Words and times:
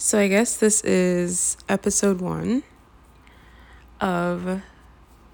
So 0.00 0.20
I 0.20 0.28
guess 0.28 0.56
this 0.56 0.80
is 0.82 1.56
episode 1.68 2.20
one 2.20 2.62
of 4.00 4.62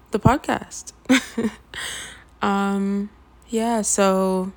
the 0.09 0.17
podcast. 0.17 0.91
um, 2.41 3.11
yeah, 3.47 3.83
so 3.83 4.53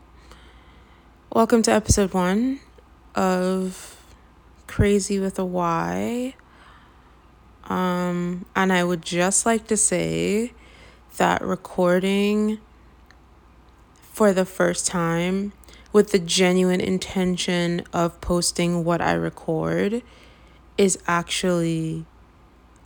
welcome 1.30 1.60
to 1.60 1.72
episode 1.72 2.14
one 2.14 2.60
of 3.14 4.02
Crazy 4.66 5.20
with 5.20 5.38
a 5.38 5.44
Y. 5.44 6.34
Um, 7.64 8.46
and 8.56 8.72
I 8.72 8.84
would 8.84 9.02
just 9.02 9.44
like 9.44 9.66
to 9.66 9.76
say 9.76 10.54
that 11.18 11.42
recording 11.42 12.60
for 14.00 14.32
the 14.32 14.46
first 14.46 14.86
time 14.86 15.52
with 15.92 16.12
the 16.12 16.18
genuine 16.18 16.80
intention 16.80 17.82
of 17.92 18.20
posting 18.20 18.84
what 18.84 19.00
I 19.00 19.12
record 19.12 20.02
is 20.76 20.98
actually 21.06 22.04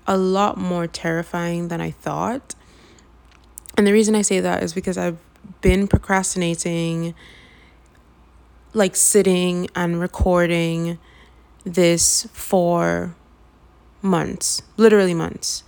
a 0.06 0.16
lot 0.16 0.56
more 0.56 0.86
terrifying 0.86 1.68
than 1.68 1.80
I 1.80 1.90
thought. 1.90 2.54
And 3.76 3.86
the 3.86 3.92
reason 3.92 4.14
I 4.14 4.22
say 4.22 4.40
that 4.40 4.62
is 4.62 4.72
because 4.72 4.98
I've 4.98 5.18
been 5.60 5.88
procrastinating, 5.88 7.14
like 8.72 8.96
sitting 8.96 9.68
and 9.74 10.00
recording 10.00 10.98
this 11.64 12.28
for 12.32 13.14
months, 14.00 14.62
literally 14.76 15.14
months. 15.14 15.64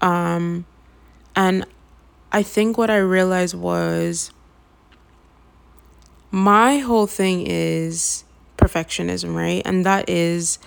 Um, 0.00 0.66
and 1.34 1.66
I 2.30 2.42
think 2.42 2.78
what 2.78 2.90
I 2.90 2.98
realized 2.98 3.54
was 3.54 4.32
my 6.32 6.78
whole 6.78 7.06
thing 7.06 7.46
is 7.46 8.24
perfectionism, 8.56 9.36
right? 9.36 9.62
And 9.64 9.84
that 9.86 10.08
is 10.08 10.58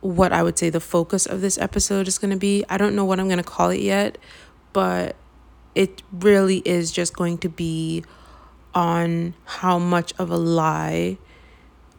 what 0.00 0.32
I 0.32 0.42
would 0.42 0.58
say 0.58 0.68
the 0.68 0.80
focus 0.80 1.26
of 1.26 1.40
this 1.40 1.56
episode 1.58 2.06
is 2.06 2.18
going 2.18 2.30
to 2.30 2.36
be. 2.36 2.64
I 2.68 2.76
don't 2.76 2.94
know 2.94 3.04
what 3.04 3.18
I'm 3.18 3.26
going 3.26 3.38
to 3.38 3.44
call 3.44 3.70
it 3.70 3.80
yet, 3.80 4.18
but 4.72 5.16
it 5.74 6.02
really 6.12 6.58
is 6.58 6.92
just 6.92 7.16
going 7.16 7.38
to 7.38 7.48
be 7.48 8.04
on 8.74 9.34
how 9.44 9.78
much 9.78 10.12
of 10.18 10.30
a 10.30 10.36
lie 10.36 11.16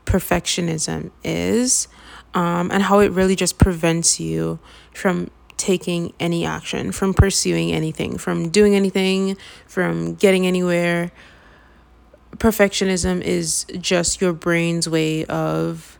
perfectionism 0.05 1.11
is 1.23 1.87
um, 2.33 2.69
and 2.71 2.83
how 2.83 2.99
it 2.99 3.11
really 3.11 3.35
just 3.35 3.57
prevents 3.57 4.19
you 4.19 4.59
from 4.93 5.31
taking 5.57 6.13
any 6.19 6.45
action, 6.45 6.91
from 6.91 7.13
pursuing 7.13 7.71
anything, 7.71 8.17
from 8.17 8.49
doing 8.49 8.75
anything, 8.75 9.35
from 9.65 10.13
getting 10.15 10.45
anywhere 10.45 11.11
perfectionism 12.37 13.21
is 13.21 13.65
just 13.79 14.21
your 14.21 14.33
brain's 14.33 14.89
way 14.89 15.25
of 15.25 15.99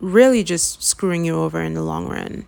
really 0.00 0.42
just 0.44 0.82
screwing 0.82 1.24
you 1.24 1.36
over 1.36 1.62
in 1.62 1.74
the 1.74 1.82
long 1.82 2.08
run. 2.08 2.46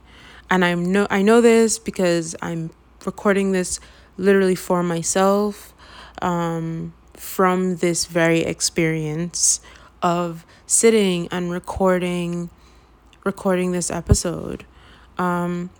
And 0.50 0.64
I'm 0.64 0.92
no 0.92 1.06
I 1.10 1.22
know 1.22 1.40
this 1.40 1.78
because 1.78 2.36
I'm 2.40 2.70
recording 3.04 3.52
this 3.52 3.80
literally 4.16 4.54
for 4.54 4.82
myself 4.82 5.74
um, 6.22 6.94
from 7.14 7.76
this 7.76 8.06
very 8.06 8.40
experience 8.40 9.60
of 10.02 10.46
sitting 10.66 11.28
and 11.30 11.50
recording 11.50 12.50
recording 13.24 13.72
this 13.72 13.90
episode. 13.90 14.64
Um, 15.18 15.70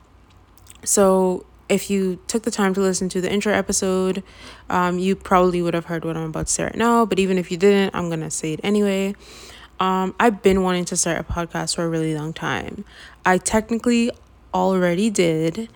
so 0.83 1.47
if 1.69 1.91
you 1.91 2.21
took 2.27 2.45
the 2.45 2.51
time 2.51 2.75
to 2.75 2.81
listen 2.81 3.09
to 3.11 3.21
the 3.21 3.33
intro 3.33 3.53
episode, 3.53 4.23
um, 4.71 4.99
you 4.99 5.17
probably 5.17 5.63
would 5.63 5.75
have 5.75 5.87
heard 5.87 6.05
what 6.05 6.17
I'm 6.17 6.31
about 6.31 6.47
to 6.47 6.53
say 6.53 6.65
right 6.65 6.77
now. 6.77 7.05
But 7.07 7.19
even 7.19 7.39
if 7.39 7.51
you 7.51 7.57
didn't, 7.57 7.95
I'm 7.95 8.09
going 8.09 8.21
to 8.21 8.31
say 8.31 8.53
it 8.53 8.61
anyway. 8.63 9.15
Um, 9.81 10.15
I've 10.19 10.43
been 10.43 10.63
wanting 10.63 10.85
to 10.87 10.97
start 10.97 11.19
a 11.19 11.25
podcast 11.25 11.77
for 11.77 11.85
a 11.85 11.89
really 11.89 12.15
long 12.15 12.33
time. 12.33 12.85
I 13.25 13.39
technically 13.39 14.11
already 14.55 15.11
did, 15.11 15.69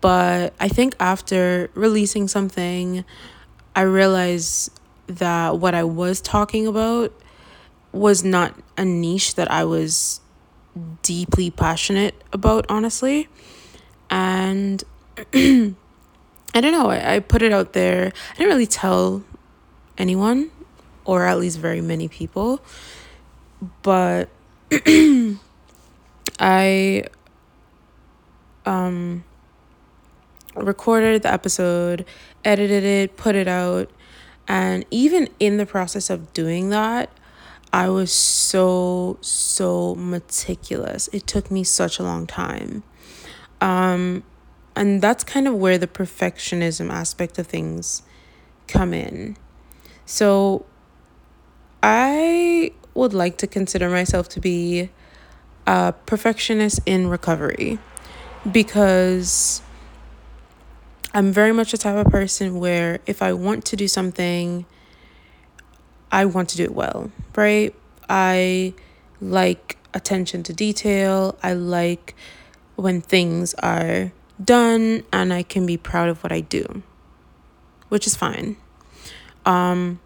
but 0.00 0.52
I 0.60 0.68
think 0.68 0.94
after 1.00 1.70
releasing 1.74 2.28
something, 2.28 3.04
I 3.74 3.82
realized 3.82 4.78
that 5.06 5.58
what 5.58 5.74
I 5.74 5.84
was 5.84 6.20
talking 6.20 6.66
about 6.66 7.12
was 7.92 8.22
not 8.22 8.54
a 8.76 8.84
niche 8.84 9.34
that 9.36 9.50
I 9.50 9.64
was 9.64 10.20
deeply 11.02 11.50
passionate 11.50 12.14
about, 12.32 12.66
honestly. 12.68 13.28
And 14.10 14.82
I 15.34 16.60
don't 16.60 16.72
know. 16.72 16.90
I, 16.90 17.16
I 17.16 17.20
put 17.20 17.42
it 17.42 17.52
out 17.52 17.72
there. 17.72 18.12
I 18.32 18.36
didn't 18.36 18.52
really 18.52 18.66
tell 18.66 19.22
anyone, 19.98 20.50
or 21.04 21.26
at 21.26 21.38
least 21.38 21.58
very 21.58 21.80
many 21.80 22.08
people. 22.08 22.60
But 23.82 24.28
I 26.40 27.04
um 28.66 29.24
recorded 30.56 31.22
the 31.22 31.32
episode, 31.32 32.04
edited 32.44 32.84
it, 32.84 33.16
put 33.16 33.34
it 33.34 33.48
out, 33.48 33.90
and 34.48 34.84
even 34.90 35.28
in 35.38 35.58
the 35.58 35.66
process 35.66 36.10
of 36.10 36.32
doing 36.32 36.70
that, 36.70 37.10
I 37.72 37.88
was 37.88 38.10
so 38.10 39.18
so 39.20 39.94
meticulous. 39.94 41.08
It 41.12 41.26
took 41.26 41.50
me 41.50 41.62
such 41.64 41.98
a 41.98 42.02
long 42.02 42.26
time. 42.26 42.82
Um 43.60 44.24
and 44.76 45.02
that's 45.02 45.24
kind 45.24 45.48
of 45.48 45.54
where 45.54 45.78
the 45.78 45.86
perfectionism 45.86 46.90
aspect 46.90 47.38
of 47.38 47.46
things 47.46 48.02
come 48.68 48.94
in. 48.94 49.36
So 50.06 50.64
I 51.82 52.72
would 52.94 53.14
like 53.14 53.38
to 53.38 53.46
consider 53.46 53.88
myself 53.88 54.28
to 54.30 54.40
be 54.40 54.90
a 55.66 55.94
perfectionist 56.06 56.80
in 56.86 57.08
recovery 57.08 57.78
because 58.50 59.62
I'm 61.12 61.32
very 61.32 61.52
much 61.52 61.72
the 61.72 61.78
type 61.78 62.06
of 62.06 62.10
person 62.10 62.60
where 62.60 63.00
if 63.06 63.22
I 63.22 63.32
want 63.32 63.64
to 63.66 63.76
do 63.76 63.88
something, 63.88 64.64
I 66.12 66.24
want 66.24 66.48
to 66.50 66.56
do 66.56 66.64
it 66.64 66.74
well, 66.74 67.10
right? 67.36 67.74
I 68.08 68.74
like 69.20 69.78
attention 69.92 70.42
to 70.44 70.52
detail. 70.52 71.36
I 71.42 71.54
like 71.54 72.14
when 72.76 73.00
things 73.00 73.54
are 73.54 74.12
done 74.42 75.04
and 75.12 75.32
I 75.32 75.42
can 75.42 75.66
be 75.66 75.76
proud 75.76 76.08
of 76.08 76.22
what 76.22 76.32
I 76.32 76.40
do, 76.40 76.82
which 77.88 78.06
is 78.06 78.16
fine. 78.16 78.56
Um, 79.44 80.00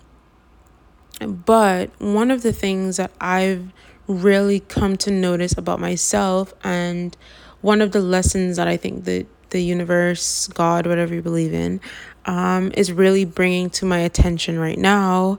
but 1.20 1.90
one 1.98 2.30
of 2.30 2.42
the 2.42 2.52
things 2.52 2.96
that 2.96 3.12
I've 3.20 3.72
really 4.06 4.60
come 4.60 4.96
to 4.98 5.10
notice 5.10 5.56
about 5.56 5.80
myself 5.80 6.52
and 6.62 7.16
one 7.60 7.80
of 7.80 7.92
the 7.92 8.00
lessons 8.00 8.56
that 8.56 8.68
I 8.68 8.76
think 8.76 9.04
that 9.04 9.26
the 9.50 9.62
universe, 9.62 10.48
God, 10.48 10.86
whatever 10.86 11.14
you 11.14 11.22
believe 11.22 11.54
in, 11.54 11.80
um, 12.26 12.72
is 12.74 12.92
really 12.92 13.24
bringing 13.24 13.70
to 13.70 13.86
my 13.86 14.00
attention 14.00 14.58
right 14.58 14.78
now 14.78 15.38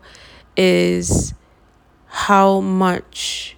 is 0.56 1.34
how 2.08 2.62
much 2.62 3.58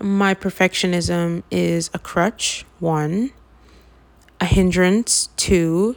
my 0.00 0.34
perfectionism 0.34 1.42
is 1.50 1.90
a 1.94 1.98
crutch, 1.98 2.64
one, 2.80 3.32
a 4.44 4.46
hindrance, 4.46 5.30
two, 5.36 5.96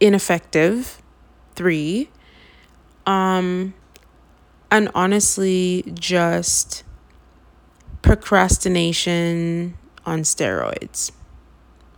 ineffective, 0.00 1.00
three, 1.54 2.10
um, 3.06 3.72
and 4.72 4.90
honestly, 4.92 5.84
just 5.94 6.82
procrastination 8.02 9.78
on 10.04 10.22
steroids, 10.22 11.12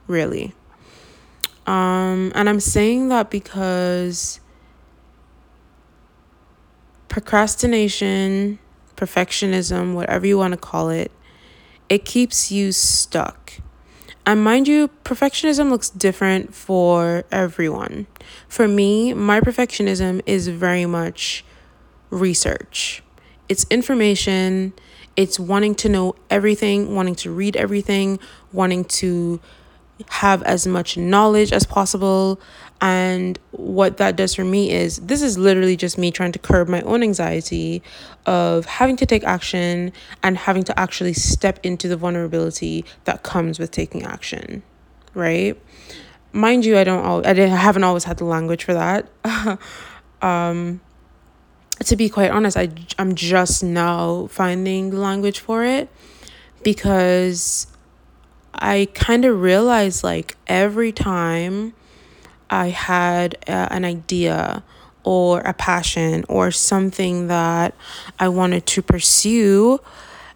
really. 0.06 0.52
Um, 1.66 2.30
and 2.34 2.46
I'm 2.46 2.60
saying 2.60 3.08
that 3.08 3.30
because 3.30 4.40
procrastination, 7.08 8.58
perfectionism, 8.94 9.94
whatever 9.94 10.26
you 10.26 10.36
want 10.36 10.52
to 10.52 10.58
call 10.58 10.90
it, 10.90 11.10
it 11.88 12.04
keeps 12.04 12.52
you 12.52 12.72
stuck. 12.72 13.54
And 14.28 14.44
mind 14.44 14.68
you, 14.68 14.88
perfectionism 15.04 15.70
looks 15.70 15.88
different 15.88 16.54
for 16.54 17.24
everyone. 17.32 18.06
For 18.46 18.68
me, 18.68 19.14
my 19.14 19.40
perfectionism 19.40 20.20
is 20.26 20.48
very 20.48 20.84
much 20.84 21.46
research. 22.10 23.02
It's 23.48 23.64
information, 23.70 24.74
it's 25.16 25.40
wanting 25.40 25.76
to 25.76 25.88
know 25.88 26.14
everything, 26.28 26.94
wanting 26.94 27.14
to 27.14 27.30
read 27.30 27.56
everything, 27.56 28.18
wanting 28.52 28.84
to 29.00 29.40
have 30.10 30.42
as 30.42 30.66
much 30.66 30.98
knowledge 30.98 31.50
as 31.50 31.64
possible. 31.64 32.38
And 32.80 33.38
what 33.50 33.96
that 33.96 34.14
does 34.14 34.34
for 34.34 34.44
me 34.44 34.70
is 34.70 34.98
this 34.98 35.20
is 35.20 35.36
literally 35.36 35.76
just 35.76 35.98
me 35.98 36.12
trying 36.12 36.32
to 36.32 36.38
curb 36.38 36.68
my 36.68 36.80
own 36.82 37.02
anxiety 37.02 37.82
of 38.24 38.66
having 38.66 38.96
to 38.96 39.06
take 39.06 39.24
action 39.24 39.92
and 40.22 40.36
having 40.36 40.62
to 40.64 40.78
actually 40.78 41.14
step 41.14 41.58
into 41.64 41.88
the 41.88 41.96
vulnerability 41.96 42.84
that 43.04 43.24
comes 43.24 43.58
with 43.58 43.72
taking 43.72 44.04
action, 44.04 44.62
right? 45.14 45.60
Mind 46.32 46.64
you, 46.64 46.78
I 46.78 46.84
don't 46.84 47.04
all 47.04 47.26
I 47.26 47.32
didn't 47.32 47.54
I 47.54 47.56
haven't 47.56 47.82
always 47.82 48.04
had 48.04 48.18
the 48.18 48.24
language 48.24 48.62
for 48.64 48.74
that. 48.74 49.08
um 50.22 50.80
to 51.84 51.96
be 51.96 52.08
quite 52.08 52.30
honest, 52.30 52.56
I, 52.56 52.70
I'm 52.98 53.14
just 53.14 53.62
now 53.62 54.26
finding 54.28 54.90
the 54.90 54.98
language 54.98 55.38
for 55.38 55.64
it 55.64 55.88
because 56.62 57.68
I 58.52 58.88
kind 58.94 59.24
of 59.24 59.40
realize 59.40 60.02
like 60.02 60.36
every 60.48 60.92
time 60.92 61.74
I 62.50 62.68
had 62.68 63.36
uh, 63.46 63.68
an 63.70 63.84
idea 63.84 64.62
or 65.04 65.40
a 65.40 65.54
passion 65.54 66.24
or 66.28 66.50
something 66.50 67.28
that 67.28 67.74
I 68.18 68.28
wanted 68.28 68.66
to 68.66 68.82
pursue, 68.82 69.78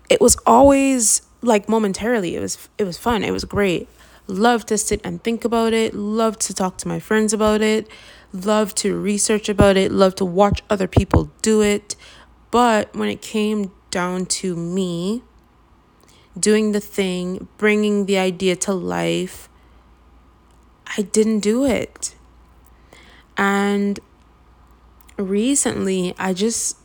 it 0.09 0.20
was 0.20 0.37
always 0.47 1.23
like 1.43 1.69
momentarily. 1.69 2.37
It 2.37 2.41
was 2.41 2.69
it 2.79 2.85
was 2.85 2.97
fun. 2.97 3.23
It 3.23 3.32
was 3.32 3.44
great. 3.44 3.88
Love 4.26 4.64
to 4.67 4.79
sit 4.79 5.00
and 5.05 5.23
think 5.23 5.44
about 5.44 5.73
it. 5.73 5.94
Love 5.94 6.38
to 6.38 6.55
talk 6.55 6.79
to 6.79 6.88
my 6.88 7.00
friends 7.00 7.32
about 7.32 7.61
it. 7.61 7.88
Love 8.32 8.75
to 8.76 8.99
research 8.99 9.49
about 9.49 9.76
it. 9.76 9.93
Love 9.93 10.15
to 10.15 10.25
watch 10.25 10.62
other 10.70 10.87
people 10.87 11.31
do 11.43 11.61
it. 11.61 11.97
But 12.50 12.94
when 12.94 13.08
it 13.08 13.20
came 13.20 13.73
down 13.91 14.26
to 14.41 14.56
me 14.56 15.23
doing 16.38 16.73
the 16.73 16.81
thing, 16.81 17.49
bringing 17.58 18.06
the 18.06 18.17
idea 18.17 18.56
to 18.56 18.73
life, 18.73 19.50
I 20.97 21.03
didn't 21.03 21.41
do 21.41 21.65
it. 21.65 22.15
And 23.37 23.99
recently, 25.17 26.15
I 26.19 26.33
just 26.33 26.77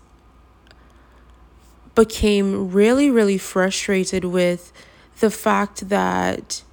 became 1.96 2.72
really, 2.72 3.10
really 3.10 3.38
frustrated 3.38 4.24
with 4.24 4.72
the 5.20 5.32
fact 5.32 5.90
that 5.90 6.64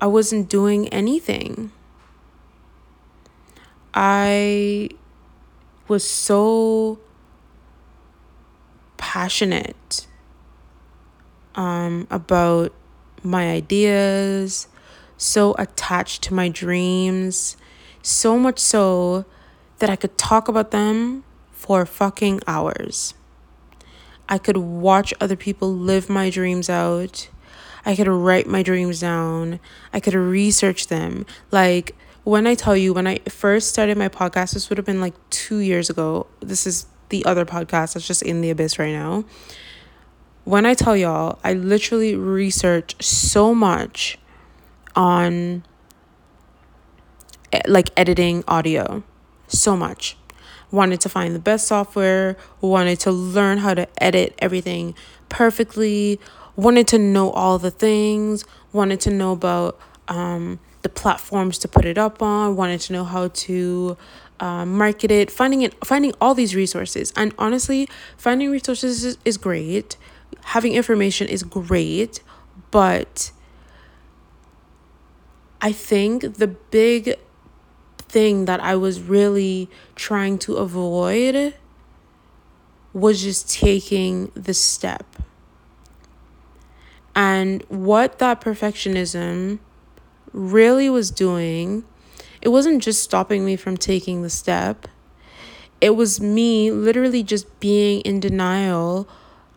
I 0.00 0.06
wasn't 0.06 0.48
doing 0.48 0.88
anything. 0.88 1.72
I 3.92 4.90
was 5.88 6.08
so 6.08 6.98
passionate 8.96 10.06
um, 11.54 12.06
about 12.10 12.72
my 13.22 13.50
ideas, 13.50 14.68
so 15.18 15.54
attached 15.58 16.22
to 16.22 16.34
my 16.34 16.48
dreams, 16.48 17.58
so 18.02 18.38
much 18.38 18.58
so 18.58 19.26
that 19.78 19.90
I 19.90 19.96
could 19.96 20.16
talk 20.16 20.48
about 20.48 20.70
them 20.70 21.24
for 21.52 21.84
fucking 21.84 22.40
hours. 22.46 23.12
I 24.30 24.38
could 24.38 24.56
watch 24.56 25.12
other 25.20 25.36
people 25.36 25.70
live 25.70 26.08
my 26.08 26.30
dreams 26.30 26.70
out. 26.70 27.28
I 27.84 27.94
could 27.94 28.08
write 28.08 28.46
my 28.46 28.62
dreams 28.62 29.00
down. 29.00 29.60
I 29.92 30.00
could 30.00 30.14
research 30.14 30.86
them. 30.86 31.26
Like, 31.50 31.94
when 32.24 32.46
I 32.46 32.54
tell 32.54 32.76
you, 32.76 32.94
when 32.94 33.06
I 33.06 33.18
first 33.28 33.68
started 33.68 33.98
my 33.98 34.08
podcast, 34.08 34.54
this 34.54 34.70
would 34.70 34.78
have 34.78 34.86
been 34.86 35.00
like 35.00 35.14
two 35.28 35.58
years 35.58 35.90
ago. 35.90 36.26
This 36.40 36.66
is 36.66 36.86
the 37.10 37.24
other 37.26 37.44
podcast 37.44 37.92
that's 37.94 38.06
just 38.06 38.22
in 38.22 38.40
the 38.40 38.50
abyss 38.50 38.78
right 38.78 38.92
now 38.92 39.24
when 40.48 40.64
I 40.64 40.72
tell 40.72 40.96
y'all, 40.96 41.38
I 41.44 41.52
literally 41.52 42.16
research 42.16 42.96
so 43.04 43.54
much 43.54 44.16
on 44.98 45.62
like 47.66 47.90
editing 47.96 48.42
audio. 48.46 49.02
So 49.46 49.76
much. 49.76 50.16
Wanted 50.70 51.00
to 51.00 51.08
find 51.08 51.34
the 51.34 51.38
best 51.38 51.66
software, 51.66 52.36
wanted 52.60 53.00
to 53.00 53.10
learn 53.10 53.58
how 53.58 53.72
to 53.72 53.88
edit 54.02 54.34
everything 54.40 54.94
perfectly, 55.30 56.20
wanted 56.56 56.86
to 56.88 56.98
know 56.98 57.30
all 57.30 57.58
the 57.58 57.70
things, 57.70 58.44
wanted 58.74 59.00
to 59.00 59.10
know 59.10 59.32
about 59.32 59.80
um, 60.08 60.60
the 60.82 60.90
platforms 60.90 61.56
to 61.60 61.68
put 61.68 61.86
it 61.86 61.96
up 61.96 62.20
on, 62.20 62.56
wanted 62.56 62.80
to 62.82 62.92
know 62.92 63.04
how 63.04 63.28
to 63.28 63.96
uh, 64.40 64.66
market 64.66 65.10
it, 65.10 65.30
finding 65.30 65.62
it, 65.62 65.72
finding 65.86 66.12
all 66.20 66.34
these 66.34 66.54
resources. 66.54 67.14
And 67.16 67.32
honestly, 67.38 67.88
finding 68.18 68.50
resources 68.50 69.04
is, 69.04 69.18
is 69.24 69.38
great 69.38 69.96
having 70.42 70.72
information 70.74 71.28
is 71.28 71.42
great, 71.42 72.20
but 72.70 73.30
I 75.60 75.72
think 75.72 76.36
the 76.36 76.46
big 76.48 77.16
thing 77.98 78.44
that 78.46 78.60
I 78.60 78.76
was 78.76 79.00
really 79.00 79.68
trying 79.96 80.38
to 80.40 80.56
avoid 80.56 81.54
was 82.92 83.22
just 83.22 83.50
taking 83.50 84.30
the 84.34 84.54
step. 84.54 85.04
And 87.14 87.64
what 87.68 88.20
that 88.20 88.40
perfectionism 88.40 89.58
really 90.32 90.88
was 90.88 91.10
doing, 91.10 91.84
it 92.40 92.48
wasn't 92.48 92.82
just 92.82 93.02
stopping 93.02 93.44
me 93.44 93.56
from 93.56 93.76
taking 93.76 94.22
the 94.22 94.30
step. 94.30 94.86
It 95.80 95.90
was 95.90 96.20
me 96.20 96.70
literally 96.70 97.22
just 97.22 97.58
being 97.60 98.00
in 98.02 98.20
denial 98.20 99.08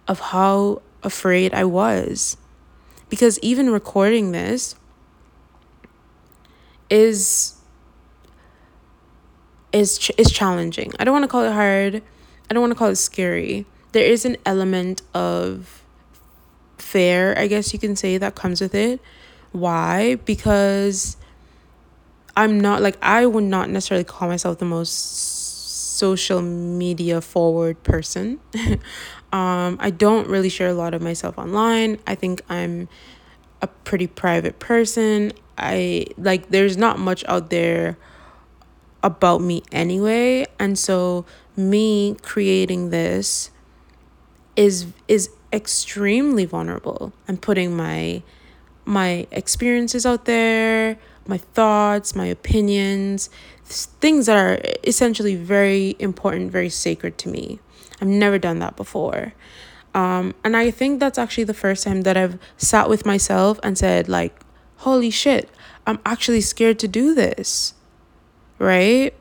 of 0.08 0.20
how 0.20 0.82
afraid 1.04 1.54
I 1.54 1.66
was. 1.66 2.38
Because 3.10 3.38
even 3.40 3.70
recording 3.70 4.32
this 4.32 4.76
is 6.92 7.56
is 9.74 10.12
is 10.18 10.32
challenging. 10.32 10.92
I 11.00 11.04
don't 11.04 11.14
want 11.14 11.24
to 11.24 11.30
call 11.30 11.44
it 11.44 11.54
hard. 11.54 12.04
I 12.50 12.54
don't 12.54 12.62
want 12.62 12.72
to 12.72 12.78
call 12.78 12.90
it 12.90 12.98
scary. 12.98 13.66
There 13.94 14.04
is 14.04 14.26
an 14.26 14.38
element 14.46 15.02
of 15.14 15.84
fear, 16.78 17.34
I 17.38 17.48
guess 17.48 17.74
you 17.74 17.80
can 17.80 17.96
say, 17.96 18.18
that 18.18 18.36
comes 18.36 18.62
with 18.62 18.76
it. 18.76 19.02
Why? 19.54 20.16
Because 20.16 21.18
I'm 22.38 22.60
not 22.60 22.82
like 22.82 22.98
I 23.02 23.26
would 23.26 23.44
not 23.46 23.70
necessarily 23.70 24.04
call 24.04 24.28
myself 24.28 24.60
the 24.60 24.66
most 24.66 25.98
social 25.98 26.42
media 26.42 27.22
forward 27.22 27.82
person. 27.84 28.40
Um, 29.34 29.78
I 29.80 29.92
don't 29.92 30.28
really 30.28 30.50
share 30.50 30.68
a 30.68 30.74
lot 30.74 30.94
of 30.94 31.02
myself 31.02 31.38
online. 31.38 32.00
I 32.06 32.16
think 32.16 32.42
I'm 32.50 32.90
a 33.62 33.68
pretty 33.68 34.08
private 34.08 34.60
person. 34.60 35.32
I 35.62 36.08
like 36.18 36.50
there's 36.50 36.76
not 36.76 37.00
much 37.00 37.24
out 37.28 37.50
there 37.50 37.98
about 39.04 39.42
me 39.42 39.64
anyway, 39.72 40.48
and 40.60 40.78
so 40.78 41.26
me 41.56 42.18
creating 42.22 42.90
this 42.90 43.52
is 44.56 44.88
is 45.08 45.30
extremely 45.54 46.46
vulnerable. 46.46 47.14
I'm 47.28 47.38
putting 47.38 47.76
my 47.76 48.24
my 48.86 49.28
experiences 49.32 50.06
out 50.06 50.26
there, 50.26 50.98
my 51.28 51.38
thoughts, 51.38 52.16
my 52.16 52.26
opinions, 52.26 53.30
things 53.64 54.26
that 54.26 54.38
are 54.38 54.60
essentially 54.84 55.36
very 55.36 55.96
important, 56.00 56.52
very 56.52 56.70
sacred 56.70 57.18
to 57.20 57.30
me. 57.30 57.60
I've 58.02 58.08
never 58.08 58.40
done 58.40 58.60
that 58.60 58.76
before. 58.76 59.34
Um, 59.94 60.34
and 60.44 60.56
I 60.56 60.72
think 60.72 61.00
that's 61.00 61.18
actually 61.20 61.44
the 61.44 61.54
first 61.54 61.84
time 61.84 62.02
that 62.02 62.18
I've 62.18 62.40
sat 62.58 62.90
with 62.90 63.06
myself 63.06 63.60
and 63.62 63.78
said, 63.78 64.08
like, 64.10 64.40
holy 64.82 65.10
shit, 65.10 65.50
I'm 65.86 66.00
actually 66.06 66.42
scared 66.42 66.80
to 66.80 66.88
do 66.88 67.14
this. 67.14 67.74
Right? 68.60 69.14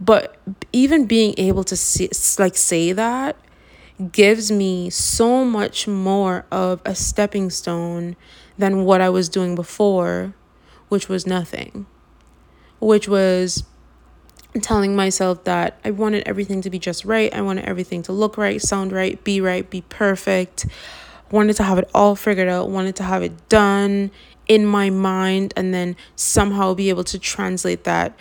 But 0.00 0.36
even 0.72 1.06
being 1.06 1.34
able 1.38 1.64
to 1.64 1.76
see, 1.76 2.08
like 2.38 2.56
say 2.56 2.92
that 2.92 3.36
gives 4.12 4.50
me 4.50 4.90
so 4.90 5.44
much 5.44 5.88
more 5.88 6.46
of 6.52 6.80
a 6.84 6.94
stepping 6.94 7.50
stone 7.50 8.16
than 8.56 8.84
what 8.84 9.00
I 9.00 9.08
was 9.08 9.28
doing 9.28 9.54
before, 9.54 10.34
which 10.88 11.08
was 11.08 11.26
nothing. 11.26 11.86
Which 12.78 13.08
was 13.08 13.64
telling 14.62 14.94
myself 14.94 15.44
that 15.44 15.78
I 15.84 15.90
wanted 15.90 16.26
everything 16.26 16.62
to 16.62 16.70
be 16.70 16.78
just 16.78 17.04
right. 17.04 17.32
I 17.34 17.42
wanted 17.42 17.64
everything 17.64 18.02
to 18.04 18.12
look 18.12 18.38
right, 18.38 18.60
sound 18.62 18.92
right, 18.92 19.22
be 19.24 19.40
right, 19.40 19.68
be 19.68 19.82
perfect. 19.82 20.66
Wanted 21.30 21.56
to 21.56 21.62
have 21.62 21.78
it 21.78 21.90
all 21.94 22.16
figured 22.16 22.48
out, 22.48 22.70
wanted 22.70 22.96
to 22.96 23.02
have 23.02 23.22
it 23.22 23.48
done 23.48 24.10
in 24.46 24.64
my 24.64 24.88
mind 24.90 25.52
and 25.56 25.74
then 25.74 25.94
somehow 26.16 26.74
be 26.74 26.88
able 26.88 27.04
to 27.04 27.18
translate 27.18 27.84
that 27.84 28.16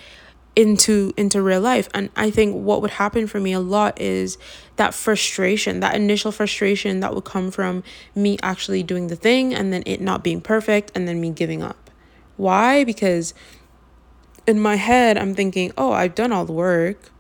into 0.58 1.14
into 1.16 1.40
real 1.40 1.62
life 1.62 1.88
and 1.94 2.10
i 2.16 2.32
think 2.32 2.54
what 2.54 2.82
would 2.82 2.90
happen 2.90 3.28
for 3.28 3.40
me 3.40 3.54
a 3.54 3.60
lot 3.60 4.02
is 4.02 4.40
that 4.76 4.92
frustration 4.92 5.82
that 5.82 5.94
initial 5.94 6.32
frustration 6.32 7.00
that 7.00 7.14
would 7.14 7.24
come 7.24 7.52
from 7.52 7.84
me 8.16 8.40
actually 8.42 8.82
doing 8.82 9.08
the 9.08 9.16
thing 9.16 9.54
and 9.54 9.72
then 9.72 9.84
it 9.86 10.02
not 10.02 10.24
being 10.24 10.42
perfect 10.42 10.92
and 10.96 11.08
then 11.08 11.22
me 11.22 11.30
giving 11.30 11.62
up 11.62 11.92
why 12.38 12.84
because 12.84 13.36
in 14.48 14.62
my 14.62 14.78
head, 14.78 15.18
I'm 15.18 15.36
thinking, 15.36 15.74
oh, 15.78 15.92
I've 15.92 16.16
done 16.16 16.32
all 16.32 16.46
the 16.46 16.54
work. 16.54 17.12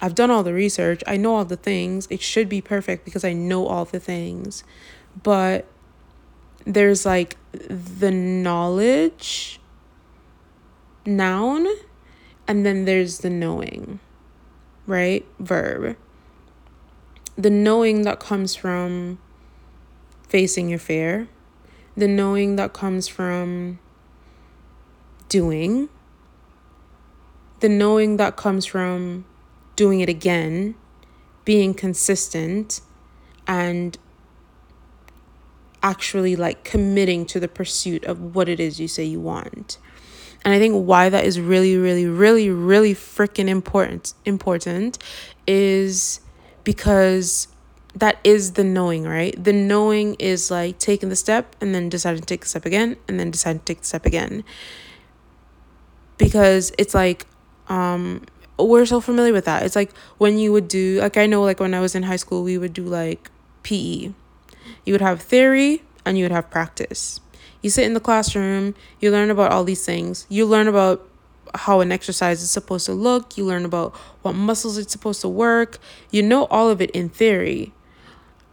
I've 0.00 0.14
done 0.14 0.30
all 0.30 0.44
the 0.44 0.54
research. 0.54 1.02
I 1.06 1.16
know 1.16 1.34
all 1.34 1.44
the 1.44 1.56
things. 1.56 2.06
It 2.10 2.22
should 2.22 2.48
be 2.48 2.60
perfect 2.60 3.04
because 3.04 3.24
I 3.24 3.32
know 3.32 3.66
all 3.66 3.84
the 3.84 3.98
things. 3.98 4.62
But 5.22 5.66
there's 6.64 7.06
like 7.06 7.36
the 7.52 8.10
knowledge 8.10 9.60
noun 11.06 11.66
and 12.46 12.64
then 12.64 12.84
there's 12.84 13.18
the 13.18 13.30
knowing, 13.30 14.00
right? 14.86 15.24
Verb. 15.38 15.96
The 17.36 17.50
knowing 17.50 18.02
that 18.02 18.20
comes 18.20 18.54
from 18.54 19.18
facing 20.28 20.68
your 20.68 20.78
fear, 20.78 21.28
the 21.96 22.08
knowing 22.08 22.56
that 22.56 22.72
comes 22.72 23.08
from 23.08 23.78
doing, 25.28 25.88
the 27.60 27.68
knowing 27.68 28.18
that 28.18 28.36
comes 28.36 28.66
from 28.66 29.24
doing 29.76 30.00
it 30.00 30.08
again, 30.08 30.74
being 31.44 31.74
consistent, 31.74 32.80
and 33.46 33.98
actually 35.84 36.34
like 36.34 36.64
committing 36.64 37.26
to 37.26 37.38
the 37.38 37.46
pursuit 37.46 38.04
of 38.04 38.34
what 38.34 38.48
it 38.48 38.58
is 38.58 38.80
you 38.80 38.88
say 38.88 39.04
you 39.04 39.20
want. 39.20 39.78
And 40.44 40.52
I 40.52 40.58
think 40.58 40.74
why 40.86 41.08
that 41.10 41.24
is 41.24 41.38
really, 41.38 41.76
really, 41.76 42.06
really, 42.06 42.50
really 42.50 42.94
freaking 42.94 43.48
important 43.48 44.14
important 44.24 44.98
is 45.46 46.20
because 46.64 47.48
that 47.94 48.18
is 48.24 48.52
the 48.52 48.64
knowing, 48.64 49.04
right? 49.04 49.34
The 49.42 49.52
knowing 49.52 50.14
is 50.14 50.50
like 50.50 50.78
taking 50.78 51.10
the 51.10 51.16
step 51.16 51.54
and 51.60 51.74
then 51.74 51.88
deciding 51.88 52.22
to 52.22 52.26
take 52.26 52.40
the 52.40 52.48
step 52.48 52.66
again 52.66 52.96
and 53.06 53.20
then 53.20 53.30
deciding 53.30 53.60
to 53.60 53.64
take 53.64 53.80
the 53.80 53.86
step 53.86 54.06
again. 54.06 54.42
Because 56.18 56.72
it's 56.78 56.94
like 56.94 57.26
um 57.68 58.22
we're 58.58 58.86
so 58.86 59.00
familiar 59.00 59.32
with 59.32 59.44
that. 59.44 59.62
It's 59.64 59.76
like 59.76 59.94
when 60.18 60.38
you 60.38 60.52
would 60.52 60.68
do 60.68 61.00
like 61.00 61.16
I 61.18 61.26
know 61.26 61.42
like 61.42 61.60
when 61.60 61.74
I 61.74 61.80
was 61.80 61.94
in 61.94 62.04
high 62.04 62.16
school 62.16 62.42
we 62.42 62.56
would 62.56 62.72
do 62.72 62.84
like 62.84 63.30
PE. 63.62 64.12
You 64.84 64.94
would 64.94 65.00
have 65.00 65.22
theory 65.22 65.82
and 66.04 66.18
you 66.18 66.24
would 66.24 66.32
have 66.32 66.50
practice. 66.50 67.20
You 67.62 67.70
sit 67.70 67.84
in 67.84 67.94
the 67.94 68.00
classroom, 68.00 68.74
you 69.00 69.10
learn 69.10 69.30
about 69.30 69.50
all 69.50 69.64
these 69.64 69.84
things. 69.84 70.26
You 70.28 70.44
learn 70.44 70.68
about 70.68 71.08
how 71.54 71.80
an 71.80 71.92
exercise 71.92 72.42
is 72.42 72.50
supposed 72.50 72.86
to 72.86 72.92
look, 72.92 73.38
you 73.38 73.44
learn 73.44 73.64
about 73.64 73.94
what 74.22 74.34
muscles 74.34 74.76
it's 74.76 74.92
supposed 74.92 75.20
to 75.22 75.28
work. 75.28 75.78
You 76.10 76.22
know 76.22 76.44
all 76.46 76.68
of 76.68 76.80
it 76.82 76.90
in 76.90 77.08
theory. 77.08 77.72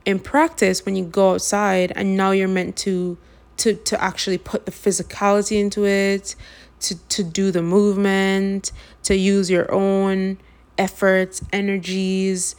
In 0.06 0.20
practice, 0.20 0.86
when 0.86 0.96
you 0.96 1.06
go 1.06 1.34
outside 1.34 1.92
and 1.96 2.16
now 2.16 2.32
you're 2.32 2.48
meant 2.48 2.78
to 2.78 3.18
to 3.58 3.76
to 3.76 4.02
actually 4.02 4.38
put 4.38 4.66
the 4.66 4.72
physicality 4.72 5.60
into 5.60 5.86
it, 5.86 6.36
to 6.80 6.96
to 7.10 7.24
do 7.24 7.52
the 7.52 7.62
movement, 7.62 8.72
to 9.04 9.16
use 9.16 9.50
your 9.50 9.72
own 9.72 10.40
efforts, 10.78 11.42
energies. 11.54 12.56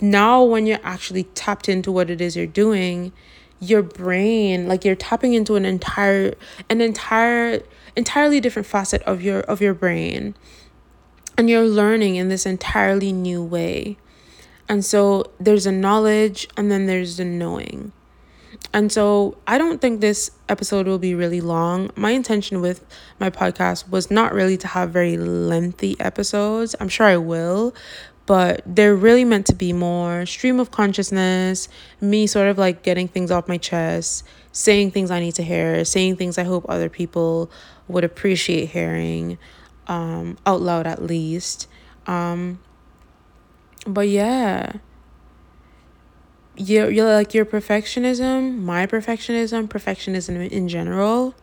Now 0.00 0.42
when 0.42 0.66
you're 0.66 0.80
actually 0.82 1.24
tapped 1.34 1.68
into 1.68 1.92
what 1.92 2.10
it 2.10 2.20
is 2.20 2.36
you're 2.36 2.46
doing, 2.46 3.12
your 3.60 3.82
brain, 3.82 4.66
like 4.68 4.84
you're 4.84 4.94
tapping 4.94 5.34
into 5.34 5.56
an 5.56 5.64
entire 5.64 6.34
an 6.68 6.80
entire 6.80 7.62
entirely 7.96 8.40
different 8.40 8.66
facet 8.66 9.02
of 9.02 9.22
your 9.22 9.40
of 9.40 9.60
your 9.60 9.74
brain. 9.74 10.34
And 11.36 11.50
you're 11.50 11.66
learning 11.66 12.14
in 12.16 12.28
this 12.28 12.46
entirely 12.46 13.12
new 13.12 13.42
way. 13.42 13.98
And 14.68 14.84
so 14.84 15.32
there's 15.40 15.66
a 15.66 15.72
knowledge 15.72 16.48
and 16.56 16.70
then 16.70 16.86
there's 16.86 17.16
the 17.16 17.24
knowing. 17.24 17.92
And 18.72 18.90
so 18.90 19.36
I 19.46 19.58
don't 19.58 19.80
think 19.80 20.00
this 20.00 20.30
episode 20.48 20.86
will 20.86 20.98
be 20.98 21.14
really 21.14 21.40
long. 21.40 21.90
My 21.96 22.10
intention 22.10 22.60
with 22.60 22.84
my 23.20 23.30
podcast 23.30 23.88
was 23.88 24.10
not 24.10 24.32
really 24.32 24.56
to 24.58 24.66
have 24.68 24.90
very 24.90 25.16
lengthy 25.16 25.98
episodes. 26.00 26.74
I'm 26.80 26.88
sure 26.88 27.06
I 27.06 27.16
will, 27.16 27.74
but 28.26 28.62
they're 28.66 28.94
really 28.94 29.24
meant 29.24 29.46
to 29.46 29.54
be 29.54 29.72
more 29.72 30.26
stream 30.26 30.58
of 30.60 30.70
consciousness, 30.70 31.68
me 32.00 32.26
sort 32.26 32.48
of 32.48 32.58
like 32.58 32.82
getting 32.82 33.08
things 33.08 33.30
off 33.30 33.48
my 33.48 33.58
chest, 33.58 34.24
saying 34.52 34.90
things 34.92 35.10
I 35.10 35.20
need 35.20 35.34
to 35.34 35.42
hear, 35.42 35.84
saying 35.84 36.16
things 36.16 36.38
I 36.38 36.44
hope 36.44 36.64
other 36.68 36.88
people 36.88 37.50
would 37.88 38.04
appreciate 38.04 38.70
hearing 38.70 39.38
um, 39.86 40.38
out 40.46 40.62
loud 40.62 40.86
at 40.86 41.02
least. 41.02 41.68
Um, 42.06 42.60
but 43.86 44.08
yeah 44.08 44.72
your 46.56 46.90
your 46.90 47.12
like 47.12 47.34
your 47.34 47.44
perfectionism, 47.44 48.58
my 48.58 48.86
perfectionism, 48.86 49.68
perfectionism 49.68 50.48
in 50.50 50.68
general 50.68 51.34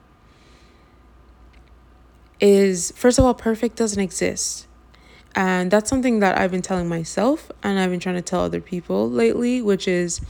is 2.39 2.91
first 2.95 3.19
of 3.19 3.25
all 3.25 3.33
perfect 3.33 3.75
doesn't 3.75 4.01
exist. 4.01 4.67
And 5.35 5.71
that's 5.71 5.89
something 5.89 6.19
that 6.19 6.37
I've 6.37 6.51
been 6.51 6.61
telling 6.61 6.89
myself 6.89 7.51
and 7.63 7.79
I've 7.79 7.89
been 7.89 7.99
trying 7.99 8.15
to 8.15 8.21
tell 8.21 8.41
other 8.41 8.61
people 8.61 9.09
lately, 9.09 9.61
which 9.61 9.87
is 9.87 10.21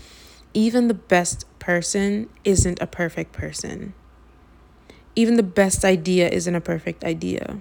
even 0.54 0.88
the 0.88 0.94
best 0.94 1.46
person 1.60 2.30
isn't 2.44 2.82
a 2.82 2.88
perfect 2.88 3.34
person. 3.34 3.94
Even 5.16 5.36
the 5.36 5.44
best 5.44 5.84
idea 5.84 6.30
isn't 6.30 6.54
a 6.54 6.62
perfect 6.62 7.04
idea. 7.04 7.60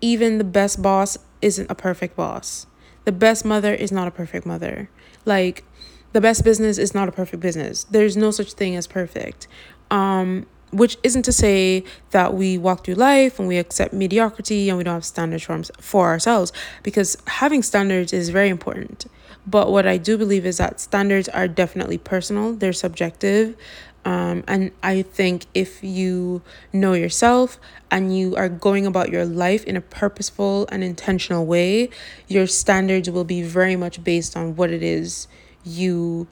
Even 0.00 0.38
the 0.38 0.44
best 0.44 0.80
boss 0.80 1.18
isn't 1.42 1.70
a 1.70 1.74
perfect 1.74 2.16
boss. 2.16 2.66
The 3.04 3.12
best 3.12 3.44
mother 3.44 3.74
is 3.74 3.92
not 3.92 4.08
a 4.08 4.10
perfect 4.10 4.46
mother. 4.46 4.90
Like 5.24 5.64
the 6.12 6.20
best 6.20 6.44
business 6.44 6.78
is 6.78 6.94
not 6.94 7.08
a 7.08 7.12
perfect 7.12 7.42
business. 7.42 7.84
There's 7.84 8.16
no 8.16 8.30
such 8.30 8.54
thing 8.54 8.74
as 8.74 8.86
perfect. 8.86 9.46
Um, 9.90 10.46
which 10.70 10.96
isn't 11.02 11.22
to 11.22 11.32
say 11.32 11.84
that 12.10 12.34
we 12.34 12.58
walk 12.58 12.84
through 12.84 12.94
life 12.94 13.38
and 13.38 13.48
we 13.48 13.58
accept 13.58 13.92
mediocrity 13.92 14.68
and 14.68 14.78
we 14.78 14.84
don't 14.84 14.94
have 14.94 15.04
standards 15.04 15.44
for, 15.44 15.62
for 15.80 16.06
ourselves, 16.08 16.52
because 16.82 17.16
having 17.26 17.62
standards 17.62 18.12
is 18.12 18.28
very 18.30 18.48
important. 18.48 19.06
But 19.46 19.72
what 19.72 19.86
I 19.86 19.96
do 19.96 20.18
believe 20.18 20.44
is 20.44 20.58
that 20.58 20.80
standards 20.80 21.28
are 21.28 21.48
definitely 21.48 21.98
personal, 21.98 22.52
they're 22.54 22.72
subjective. 22.72 23.56
Um, 24.04 24.44
and 24.46 24.70
I 24.82 25.02
think 25.02 25.46
if 25.54 25.82
you 25.82 26.42
know 26.72 26.92
yourself 26.92 27.58
and 27.90 28.16
you 28.16 28.36
are 28.36 28.48
going 28.48 28.86
about 28.86 29.10
your 29.10 29.24
life 29.24 29.64
in 29.64 29.76
a 29.76 29.80
purposeful 29.80 30.66
and 30.70 30.84
intentional 30.84 31.44
way, 31.44 31.90
your 32.26 32.46
standards 32.46 33.10
will 33.10 33.24
be 33.24 33.42
very 33.42 33.76
much 33.76 34.02
based 34.04 34.36
on 34.36 34.56
what 34.56 34.70
it 34.70 34.82
is 34.82 35.28
you 35.64 36.26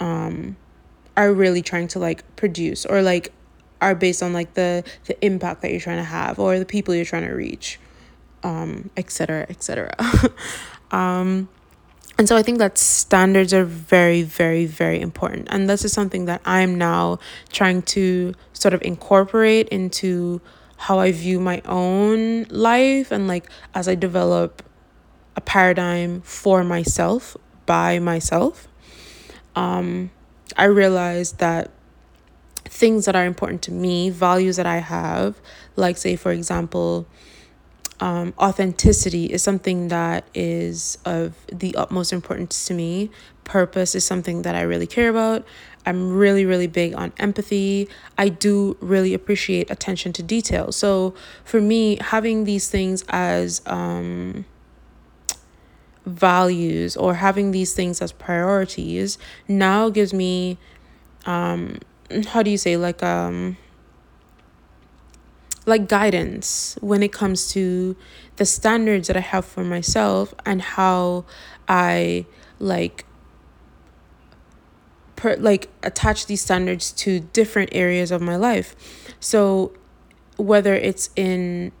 um 0.00 0.56
are 1.16 1.32
really 1.32 1.62
trying 1.62 1.88
to 1.88 1.98
like 1.98 2.22
produce 2.36 2.86
or 2.86 3.02
like 3.02 3.32
are 3.80 3.94
based 3.94 4.22
on 4.22 4.32
like 4.32 4.54
the 4.54 4.84
the 5.06 5.24
impact 5.24 5.62
that 5.62 5.70
you're 5.70 5.80
trying 5.80 5.98
to 5.98 6.04
have 6.04 6.38
or 6.38 6.58
the 6.58 6.64
people 6.64 6.94
you're 6.94 7.04
trying 7.04 7.26
to 7.26 7.32
reach 7.32 7.78
um 8.42 8.90
etc 8.96 9.46
etc 9.48 9.90
um 10.90 11.48
and 12.18 12.28
so 12.28 12.36
i 12.36 12.42
think 12.42 12.58
that 12.58 12.78
standards 12.78 13.52
are 13.54 13.64
very 13.64 14.22
very 14.22 14.66
very 14.66 15.00
important. 15.00 15.48
And 15.50 15.68
this 15.68 15.84
is 15.84 15.92
something 15.92 16.24
that 16.26 16.40
i'm 16.44 16.76
now 16.76 17.18
trying 17.50 17.82
to 17.82 18.34
sort 18.52 18.74
of 18.74 18.82
incorporate 18.82 19.68
into 19.68 20.40
how 20.76 20.98
i 20.98 21.10
view 21.12 21.40
my 21.40 21.60
own 21.64 22.44
life 22.44 23.10
and 23.10 23.26
like 23.26 23.48
as 23.74 23.88
i 23.88 23.94
develop 23.94 24.62
a 25.38 25.40
paradigm 25.40 26.20
for 26.22 26.64
myself 26.64 27.36
by 27.64 28.00
myself. 28.00 28.66
Um, 29.54 30.10
I 30.56 30.64
realized 30.64 31.38
that 31.38 31.70
things 32.64 33.04
that 33.06 33.16
are 33.16 33.24
important 33.24 33.62
to 33.62 33.72
me, 33.72 34.10
values 34.10 34.56
that 34.56 34.66
I 34.66 34.78
have, 34.78 35.40
like, 35.76 35.96
say, 35.96 36.16
for 36.16 36.32
example, 36.32 37.06
um, 38.00 38.32
authenticity 38.38 39.26
is 39.26 39.42
something 39.42 39.88
that 39.88 40.24
is 40.34 40.98
of 41.04 41.34
the 41.52 41.74
utmost 41.74 42.12
importance 42.12 42.66
to 42.66 42.74
me. 42.74 43.10
Purpose 43.44 43.94
is 43.94 44.04
something 44.04 44.42
that 44.42 44.54
I 44.54 44.62
really 44.62 44.86
care 44.86 45.08
about. 45.08 45.44
I'm 45.84 46.12
really, 46.12 46.44
really 46.44 46.66
big 46.66 46.94
on 46.94 47.12
empathy. 47.18 47.88
I 48.16 48.28
do 48.28 48.76
really 48.80 49.14
appreciate 49.14 49.70
attention 49.70 50.12
to 50.14 50.22
detail. 50.22 50.70
So 50.70 51.14
for 51.44 51.60
me, 51.60 51.98
having 52.00 52.44
these 52.44 52.68
things 52.68 53.04
as 53.08 53.62
um, 53.66 54.44
values 56.08 56.96
or 56.96 57.14
having 57.14 57.50
these 57.50 57.74
things 57.74 58.00
as 58.00 58.12
priorities 58.12 59.18
now 59.46 59.90
gives 59.90 60.14
me 60.14 60.58
um 61.26 61.78
how 62.28 62.42
do 62.42 62.50
you 62.50 62.58
say 62.58 62.76
like 62.76 63.02
um 63.02 63.56
like 65.66 65.86
guidance 65.86 66.78
when 66.80 67.02
it 67.02 67.12
comes 67.12 67.52
to 67.52 67.94
the 68.36 68.46
standards 68.46 69.08
that 69.08 69.16
I 69.16 69.20
have 69.20 69.44
for 69.44 69.62
myself 69.62 70.34
and 70.46 70.62
how 70.62 71.26
I 71.68 72.24
like 72.58 73.04
per 75.16 75.36
like 75.36 75.68
attach 75.82 76.26
these 76.26 76.40
standards 76.40 76.90
to 76.92 77.20
different 77.20 77.70
areas 77.72 78.10
of 78.10 78.22
my 78.22 78.36
life. 78.36 78.74
So 79.20 79.72
whether 80.36 80.74
it's 80.74 81.10
in 81.16 81.72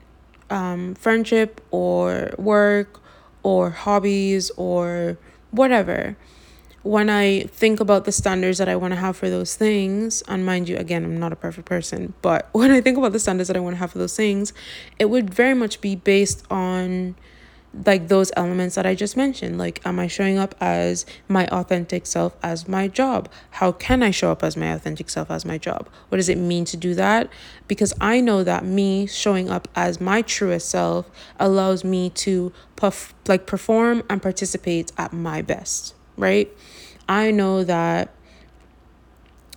um, 0.50 0.94
friendship 0.94 1.60
or 1.70 2.32
work 2.36 3.00
or 3.42 3.70
hobbies 3.70 4.50
or 4.56 5.16
whatever 5.50 6.16
when 6.82 7.10
I 7.10 7.42
think 7.44 7.80
about 7.80 8.04
the 8.04 8.12
standards 8.12 8.58
that 8.58 8.68
I 8.68 8.76
want 8.76 8.92
to 8.92 9.00
have 9.00 9.16
for 9.16 9.28
those 9.28 9.56
things, 9.56 10.22
and 10.28 10.46
mind 10.46 10.68
you, 10.68 10.76
again, 10.76 11.04
I'm 11.04 11.18
not 11.18 11.32
a 11.32 11.36
perfect 11.36 11.66
person, 11.66 12.14
but 12.22 12.48
when 12.52 12.70
I 12.70 12.80
think 12.80 12.98
about 12.98 13.12
the 13.12 13.18
standards 13.18 13.48
that 13.48 13.56
I 13.56 13.60
want 13.60 13.74
to 13.74 13.78
have 13.78 13.92
for 13.92 13.98
those 13.98 14.16
things, 14.16 14.52
it 14.98 15.06
would 15.06 15.32
very 15.32 15.54
much 15.54 15.80
be 15.80 15.96
based 15.96 16.44
on 16.50 17.16
like 17.86 18.08
those 18.08 18.32
elements 18.36 18.74
that 18.74 18.86
I 18.86 18.94
just 18.94 19.16
mentioned. 19.16 19.58
Like, 19.58 19.84
am 19.84 19.98
I 19.98 20.06
showing 20.06 20.38
up 20.38 20.54
as 20.60 21.04
my 21.28 21.46
authentic 21.48 22.06
self 22.06 22.36
as 22.42 22.68
my 22.68 22.88
job? 22.88 23.28
How 23.50 23.72
can 23.72 24.02
I 24.02 24.10
show 24.10 24.32
up 24.32 24.42
as 24.42 24.56
my 24.56 24.72
authentic 24.72 25.10
self 25.10 25.30
as 25.30 25.44
my 25.44 25.58
job? 25.58 25.88
What 26.08 26.16
does 26.16 26.28
it 26.28 26.38
mean 26.38 26.64
to 26.66 26.76
do 26.76 26.94
that? 26.94 27.28
Because 27.66 27.92
I 28.00 28.20
know 28.20 28.42
that 28.44 28.64
me 28.64 29.06
showing 29.06 29.50
up 29.50 29.68
as 29.76 30.00
my 30.00 30.22
truest 30.22 30.68
self 30.70 31.10
allows 31.38 31.84
me 31.84 32.10
to 32.10 32.52
puff, 32.76 33.14
like 33.26 33.46
perform 33.46 34.02
and 34.08 34.22
participate 34.22 34.92
at 34.96 35.12
my 35.12 35.42
best, 35.42 35.94
right? 36.18 36.50
I 37.08 37.30
know 37.30 37.64
that 37.64 38.10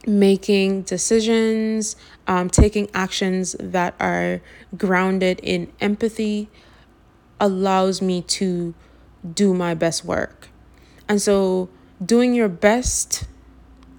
making 0.07 0.83
decisions, 0.83 1.95
um, 2.27 2.49
taking 2.49 2.89
actions 2.93 3.55
that 3.59 3.93
are 3.99 4.41
grounded 4.77 5.39
in 5.43 5.71
empathy, 5.79 6.49
allows 7.39 8.01
me 8.01 8.21
to 8.21 8.73
do 9.33 9.53
my 9.53 9.73
best 9.73 10.05
work. 10.05 10.49
And 11.07 11.21
so, 11.21 11.69
doing 12.03 12.33
your 12.33 12.49
best 12.49 13.25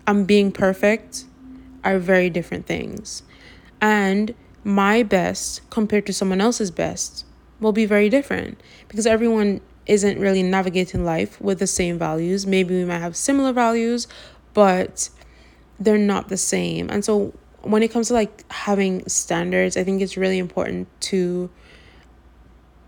and 0.07 0.26
being 0.26 0.50
perfect 0.50 1.25
are 1.85 1.99
very 1.99 2.31
different 2.31 2.66
things. 2.66 3.23
And 3.81 4.35
my 4.64 5.02
best 5.02 5.69
compared 5.71 6.07
to 6.07 6.12
someone 6.12 6.40
else's 6.40 6.71
best 6.71 7.26
will 7.61 7.73
be 7.73 7.87
very 7.87 8.09
different 8.09 8.61
because 8.88 9.07
everyone 9.07 9.61
isn't 9.86 10.18
really 10.18 10.42
navigating 10.42 11.04
life 11.04 11.40
with 11.40 11.58
the 11.58 11.66
same 11.66 11.98
values. 11.98 12.46
Maybe 12.46 12.74
we 12.76 12.84
might 12.84 12.98
have 12.98 13.16
similar 13.16 13.52
values, 13.52 14.06
but 14.54 15.10
they're 15.80 15.98
not 15.98 16.28
the 16.28 16.36
same. 16.36 16.88
And 16.90 17.04
so 17.04 17.34
when 17.62 17.82
it 17.82 17.88
comes 17.88 18.08
to 18.08 18.14
like 18.14 18.50
having 18.50 19.06
standards, 19.08 19.76
I 19.76 19.84
think 19.84 20.02
it's 20.02 20.16
really 20.16 20.38
important 20.38 20.88
to 21.02 21.50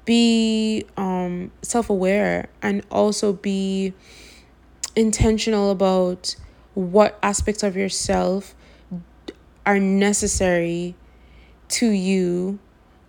be 0.04 0.84
um 0.98 1.50
self-aware 1.62 2.46
and 2.60 2.84
also 2.90 3.32
be 3.32 3.94
intentional 4.94 5.70
about 5.70 6.36
what 6.74 7.18
aspects 7.22 7.62
of 7.62 7.74
yourself 7.74 8.54
are 9.64 9.78
necessary 9.78 10.94
to 11.68 11.88
you 11.88 12.58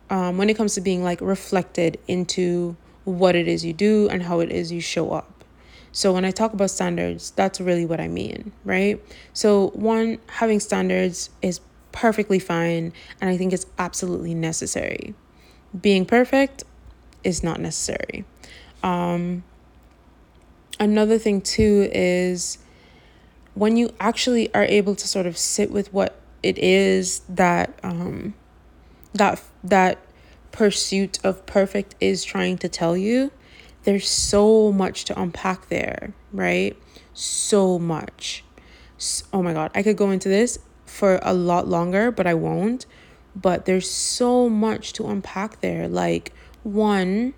um, 0.10 0.38
when 0.38 0.50
it 0.50 0.56
comes 0.56 0.75
to 0.75 0.82
being 0.82 1.04
like 1.04 1.20
reflected 1.20 2.00
into 2.07 2.77
what 3.05 3.35
it 3.35 3.48
is 3.48 3.63
you 3.63 3.74
do 3.74 4.09
and 4.09 4.24
how 4.24 4.39
it 4.39 4.51
is 4.51 4.72
you 4.72 4.81
show 4.81 5.11
up. 5.11 5.44
So 5.91 6.11
when 6.11 6.25
I 6.25 6.31
talk 6.31 6.51
about 6.51 6.72
standards, 6.72 7.31
that's 7.31 7.61
really 7.61 7.85
what 7.85 8.01
I 8.01 8.09
mean, 8.09 8.51
right? 8.65 9.01
So 9.33 9.70
one, 9.70 10.18
having 10.27 10.59
standards 10.59 11.29
is 11.41 11.61
perfectly 11.94 12.39
fine 12.39 12.91
and 13.22 13.29
I 13.29 13.37
think 13.37 13.53
it's 13.53 13.65
absolutely 13.79 14.33
necessary. 14.33 15.15
Being 15.79 16.05
perfect 16.05 16.65
is 17.24 17.44
not 17.44 17.61
necessary. 17.61 18.25
Um, 18.83 19.44
another 20.79 21.18
thing 21.18 21.39
too 21.41 21.89
is 21.94 22.57
when 23.53 23.77
you 23.77 23.94
actually 24.00 24.53
are 24.53 24.65
able 24.65 24.96
to 24.96 25.07
sort 25.07 25.25
of 25.25 25.37
sit 25.37 25.72
with 25.72 25.94
what 25.94 26.20
it 26.44 26.57
is 26.57 27.22
that 27.29 27.79
um, 27.81 28.35
that 29.13 29.41
that 29.63 29.98
pursuit 30.55 31.20
of 31.22 31.46
perfect 31.46 31.96
is 32.00 32.24
trying 32.24 32.57
to 32.59 32.70
tell 32.70 32.96
you, 32.96 33.29
there's 33.83 34.07
so 34.07 34.72
much 34.72 35.03
to 35.03 35.22
unpack 35.22 35.68
there, 35.68 36.13
right? 36.31 36.77
So 37.13 37.77
much. 37.77 38.44
Oh 39.33 39.44
my 39.44 39.51
God, 39.51 39.70
I 39.75 39.83
could 39.83 39.98
go 39.98 40.11
into 40.11 40.29
this 40.29 40.57
for 40.85 41.20
a 41.22 41.33
lot 41.33 41.68
longer, 41.68 42.09
but 42.09 42.25
I 42.25 42.35
won't. 42.35 42.85
But 43.35 43.65
there's 43.65 43.91
so 43.91 44.48
much 44.48 44.94
to 44.94 45.07
unpack 45.07 45.59
there. 45.59 45.89
Like, 45.89 46.31
one, 46.63 47.33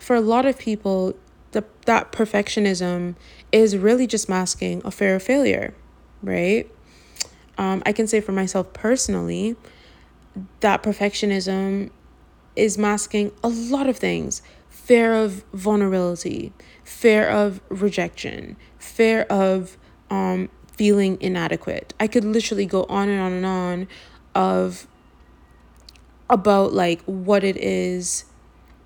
for 0.00 0.16
a 0.16 0.20
lot 0.20 0.46
of 0.46 0.58
people, 0.58 1.14
the, 1.52 1.64
that 1.86 2.10
perfectionism 2.10 3.14
is 3.52 3.76
really 3.76 4.08
just 4.08 4.28
masking 4.28 4.82
a 4.84 4.90
fear 4.90 5.14
of 5.14 5.22
failure, 5.22 5.74
right? 6.24 6.68
Um, 7.56 7.84
I 7.86 7.92
can 7.92 8.08
say 8.08 8.20
for 8.20 8.32
myself 8.32 8.72
personally, 8.72 9.54
that 10.58 10.82
perfectionism 10.82 11.90
is 12.60 12.76
masking 12.76 13.32
a 13.42 13.48
lot 13.48 13.88
of 13.88 13.96
things 13.96 14.42
fear 14.68 15.14
of 15.14 15.44
vulnerability, 15.52 16.52
fear 16.84 17.28
of 17.28 17.60
rejection, 17.68 18.56
fear 18.78 19.22
of 19.22 19.76
um, 20.10 20.48
feeling 20.72 21.16
inadequate. 21.20 21.94
I 22.00 22.06
could 22.06 22.24
literally 22.24 22.66
go 22.66 22.84
on 22.84 23.08
and 23.08 23.20
on 23.20 23.32
and 23.32 23.46
on 23.46 23.88
of 24.34 24.86
about 26.28 26.72
like 26.72 27.02
what 27.02 27.42
it 27.44 27.56
is 27.56 28.24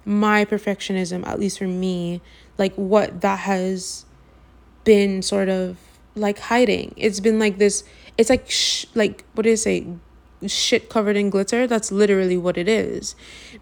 my 0.06 0.44
perfectionism 0.44 1.26
at 1.26 1.40
least 1.40 1.58
for 1.58 1.66
me 1.66 2.20
like 2.58 2.74
what 2.74 3.22
that 3.22 3.38
has 3.40 4.04
been 4.84 5.22
sort 5.22 5.48
of 5.48 5.78
like 6.14 6.38
hiding 6.38 6.92
it's 6.96 7.20
been 7.20 7.38
like 7.38 7.56
this 7.56 7.84
it's 8.18 8.28
like 8.28 8.50
sh- 8.50 8.84
like 8.94 9.24
what 9.34 9.44
do 9.44 9.50
you 9.50 9.56
say 9.56 9.86
shit 10.48 10.88
covered 10.88 11.16
in 11.16 11.30
glitter. 11.30 11.66
That's 11.66 11.90
literally 11.92 12.36
what 12.36 12.56
it 12.56 12.68
is. 12.68 13.14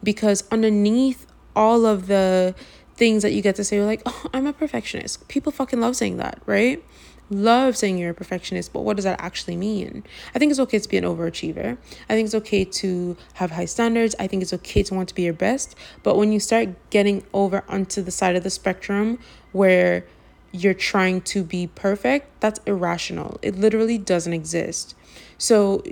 Because 0.02 0.44
underneath 0.50 1.26
all 1.54 1.86
of 1.86 2.06
the 2.06 2.54
things 2.96 3.22
that 3.22 3.32
you 3.32 3.42
get 3.42 3.56
to 3.56 3.64
say, 3.64 3.76
you're 3.76 3.86
like, 3.86 4.02
oh, 4.06 4.26
I'm 4.32 4.46
a 4.46 4.52
perfectionist. 4.52 5.26
People 5.28 5.52
fucking 5.52 5.80
love 5.80 5.96
saying 5.96 6.18
that, 6.18 6.40
right? 6.46 6.82
Love 7.30 7.76
saying 7.76 7.96
you're 7.96 8.10
a 8.10 8.14
perfectionist, 8.14 8.72
but 8.72 8.80
what 8.80 8.96
does 8.96 9.04
that 9.04 9.18
actually 9.20 9.56
mean? 9.56 10.04
I 10.34 10.38
think 10.38 10.50
it's 10.50 10.60
okay 10.60 10.78
to 10.78 10.88
be 10.88 10.98
an 10.98 11.04
overachiever. 11.04 11.78
I 12.08 12.14
think 12.14 12.26
it's 12.26 12.34
okay 12.34 12.64
to 12.64 13.16
have 13.34 13.52
high 13.52 13.64
standards. 13.64 14.14
I 14.18 14.26
think 14.26 14.42
it's 14.42 14.52
okay 14.52 14.82
to 14.82 14.94
want 14.94 15.08
to 15.08 15.14
be 15.14 15.22
your 15.22 15.32
best. 15.32 15.74
But 16.02 16.16
when 16.16 16.30
you 16.30 16.40
start 16.40 16.68
getting 16.90 17.24
over 17.32 17.64
onto 17.68 18.02
the 18.02 18.10
side 18.10 18.36
of 18.36 18.42
the 18.42 18.50
spectrum 18.50 19.18
where 19.52 20.04
you're 20.52 20.74
trying 20.74 21.22
to 21.22 21.42
be 21.42 21.66
perfect, 21.66 22.40
that's 22.40 22.60
irrational. 22.66 23.38
It 23.40 23.56
literally 23.56 23.96
doesn't 23.96 24.32
exist. 24.32 24.94
So, 25.38 25.82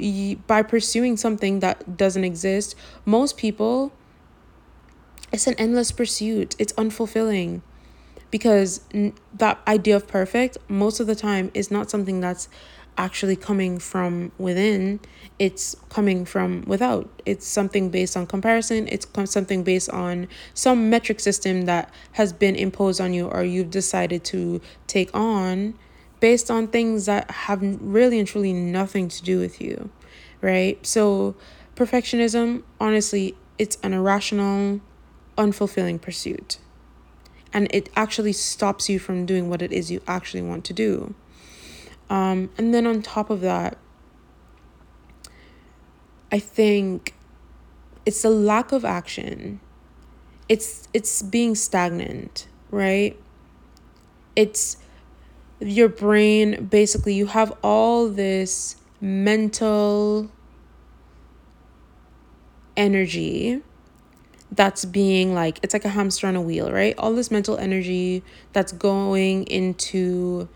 by 0.47 0.63
pursuing 0.63 1.17
something 1.17 1.61
that 1.61 1.97
doesn't 1.97 2.25
exist, 2.25 2.77
most 3.05 3.37
people, 3.37 3.93
it's 5.33 5.47
an 5.47 5.55
endless 5.55 5.93
pursuit. 5.93 6.57
It's 6.59 6.73
unfulfilling 6.75 7.63
because 8.31 8.81
that 9.35 9.61
idea 9.67 9.97
of 9.97 10.07
perfect, 10.07 10.59
most 10.69 11.01
of 11.01 11.07
the 11.07 11.15
time, 11.15 11.51
is 11.55 11.71
not 11.71 11.91
something 11.91 12.21
that's 12.21 12.49
actually 12.99 13.37
coming 13.37 13.79
from 13.79 14.31
within 14.37 15.01
it's 15.39 15.77
coming 15.89 16.25
from 16.25 16.63
without 16.67 17.09
it's 17.25 17.47
something 17.47 17.89
based 17.89 18.15
on 18.17 18.27
comparison 18.27 18.87
it's 18.89 19.07
something 19.27 19.63
based 19.63 19.89
on 19.91 20.27
some 20.55 20.91
metric 20.91 21.19
system 21.21 21.63
that 21.63 21.89
has 22.13 22.33
been 22.33 22.55
imposed 22.57 23.01
on 23.01 23.15
you 23.15 23.27
or 23.29 23.43
you've 23.45 23.71
decided 23.71 24.23
to 24.25 24.61
take 24.87 25.09
on 25.15 25.73
based 26.21 26.51
on 26.51 26.69
things 26.69 27.07
that 27.07 27.29
have 27.31 27.61
really 27.81 28.19
and 28.19 28.29
truly 28.29 28.53
nothing 28.53 29.09
to 29.09 29.23
do 29.23 29.39
with 29.39 29.61
you, 29.61 29.91
right? 30.41 30.85
So, 30.87 31.35
perfectionism, 31.75 32.63
honestly, 32.79 33.35
it's 33.59 33.79
an 33.83 33.95
irrational, 33.95 34.81
unfulfilling 35.41 36.01
pursuit. 36.01 36.59
And 37.53 37.67
it 37.73 37.89
actually 37.97 38.33
stops 38.33 38.89
you 38.89 38.99
from 38.99 39.27
doing 39.27 39.49
what 39.49 39.63
it 39.63 39.73
is 39.73 39.91
you 39.91 40.03
actually 40.07 40.43
want 40.43 40.65
to 40.67 40.73
do. 40.73 41.15
Um, 42.09 42.51
and 42.59 42.75
then 42.75 42.87
on 42.87 43.03
top 43.03 43.31
of 43.31 43.41
that, 43.41 43.79
I 46.31 46.39
think 46.39 47.15
it's 48.07 48.23
the 48.23 48.31
lack 48.31 48.73
of 48.73 48.85
action. 48.85 49.61
It's 50.49 50.89
it's 50.93 51.23
being 51.23 51.55
stagnant, 51.55 52.47
right? 52.71 53.17
It's 54.37 54.77
your 55.61 55.89
brain 55.89 56.65
basically 56.67 57.13
you 57.13 57.27
have 57.27 57.53
all 57.63 58.09
this 58.09 58.77
mental 59.01 60.31
energy 62.77 63.63
that's 64.53 64.85
being 64.85 65.35
like 65.35 65.61
it's 65.63 65.75
like 65.75 65.85
a 65.85 65.91
hamster 65.91 66.27
on 66.27 66.37
a 66.37 66.41
wheel, 66.41 66.71
right? 66.71 66.95
All 66.99 67.15
this 67.15 67.31
mental 67.31 67.57
energy 67.59 68.23
that's 68.53 68.73
going 68.73 69.45
into 69.45 70.49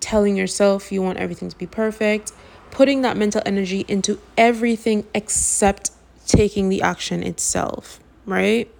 telling 0.00 0.36
yourself 0.36 0.90
you 0.90 1.02
want 1.02 1.18
everything 1.18 1.48
to 1.48 1.56
be 1.56 1.66
perfect, 1.66 2.32
putting 2.70 3.02
that 3.02 3.16
mental 3.16 3.42
energy 3.44 3.84
into 3.88 4.18
everything 4.36 5.06
except 5.14 5.90
taking 6.26 6.68
the 6.68 6.82
action 6.82 7.22
itself, 7.22 8.00
right? 8.24 8.70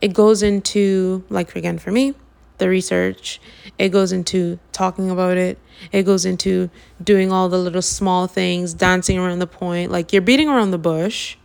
It 0.00 0.12
goes 0.12 0.42
into 0.42 1.24
like 1.28 1.54
again 1.56 1.78
for 1.78 1.90
me, 1.90 2.14
the 2.58 2.68
research. 2.68 3.40
It 3.78 3.88
goes 3.88 4.12
into 4.12 4.60
talking 4.70 5.10
about 5.10 5.36
it. 5.36 5.58
It 5.90 6.04
goes 6.04 6.24
into 6.24 6.70
doing 7.02 7.32
all 7.32 7.48
the 7.48 7.58
little 7.58 7.82
small 7.82 8.28
things, 8.28 8.72
dancing 8.72 9.18
around 9.18 9.40
the 9.40 9.46
point. 9.48 9.90
Like 9.90 10.12
you're 10.12 10.22
beating 10.22 10.48
around 10.48 10.70
the 10.70 10.78
bush 10.78 11.36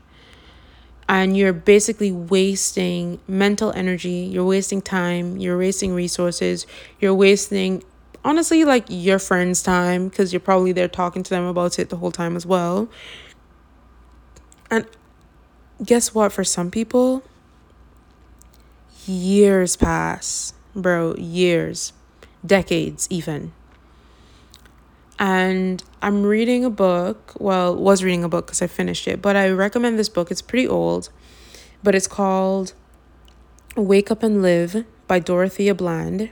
and 1.10 1.38
you're 1.38 1.54
basically 1.54 2.12
wasting 2.12 3.20
mental 3.28 3.72
energy, 3.72 4.30
you're 4.32 4.46
wasting 4.46 4.82
time, 4.82 5.38
you're 5.38 5.58
wasting 5.58 5.94
resources, 5.94 6.68
you're 7.00 7.14
wasting 7.14 7.84
honestly 8.26 8.66
like 8.66 8.86
your 8.90 9.20
friends' 9.20 9.64
time 9.64 10.10
because 10.10 10.34
you're 10.34 10.40
probably 10.40 10.72
there 10.72 10.88
talking 10.88 11.24
to 11.24 11.30
them 11.30 11.46
about 11.46 11.80
it 11.80 11.90
the 11.90 11.98
whole 11.98 12.12
time 12.12 12.36
as 12.36 12.46
well. 12.46 12.90
And 14.70 14.86
guess 15.84 16.14
what? 16.14 16.34
For 16.34 16.44
some 16.44 16.70
people, 16.70 17.24
years 19.06 19.78
pass 19.78 20.54
bro, 20.78 21.16
years, 21.16 21.92
decades 22.46 23.08
even. 23.10 23.52
And 25.20 25.84
I'm 26.02 26.24
reading 26.24 26.64
a 26.64 26.70
book, 26.70 27.34
well, 27.40 27.76
was 27.76 28.04
reading 28.04 28.24
a 28.24 28.30
book 28.30 28.48
because 28.48 28.62
I 28.62 28.68
finished 28.68 29.08
it, 29.08 29.22
but 29.22 29.36
I 29.36 29.50
recommend 29.50 29.98
this 29.98 30.10
book. 30.10 30.30
It's 30.30 30.44
pretty 30.44 30.68
old, 30.68 31.10
but 31.82 31.96
it's 31.96 32.08
called 32.08 32.74
Wake 33.76 34.12
Up 34.12 34.22
and 34.22 34.42
Live 34.42 34.86
by 35.08 35.20
Dorothea 35.20 35.74
Brande. 35.74 36.30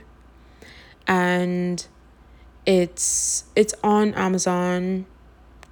And 1.08 1.84
it's 2.64 3.44
it's 3.56 3.74
on 3.82 4.14
Amazon. 4.14 5.06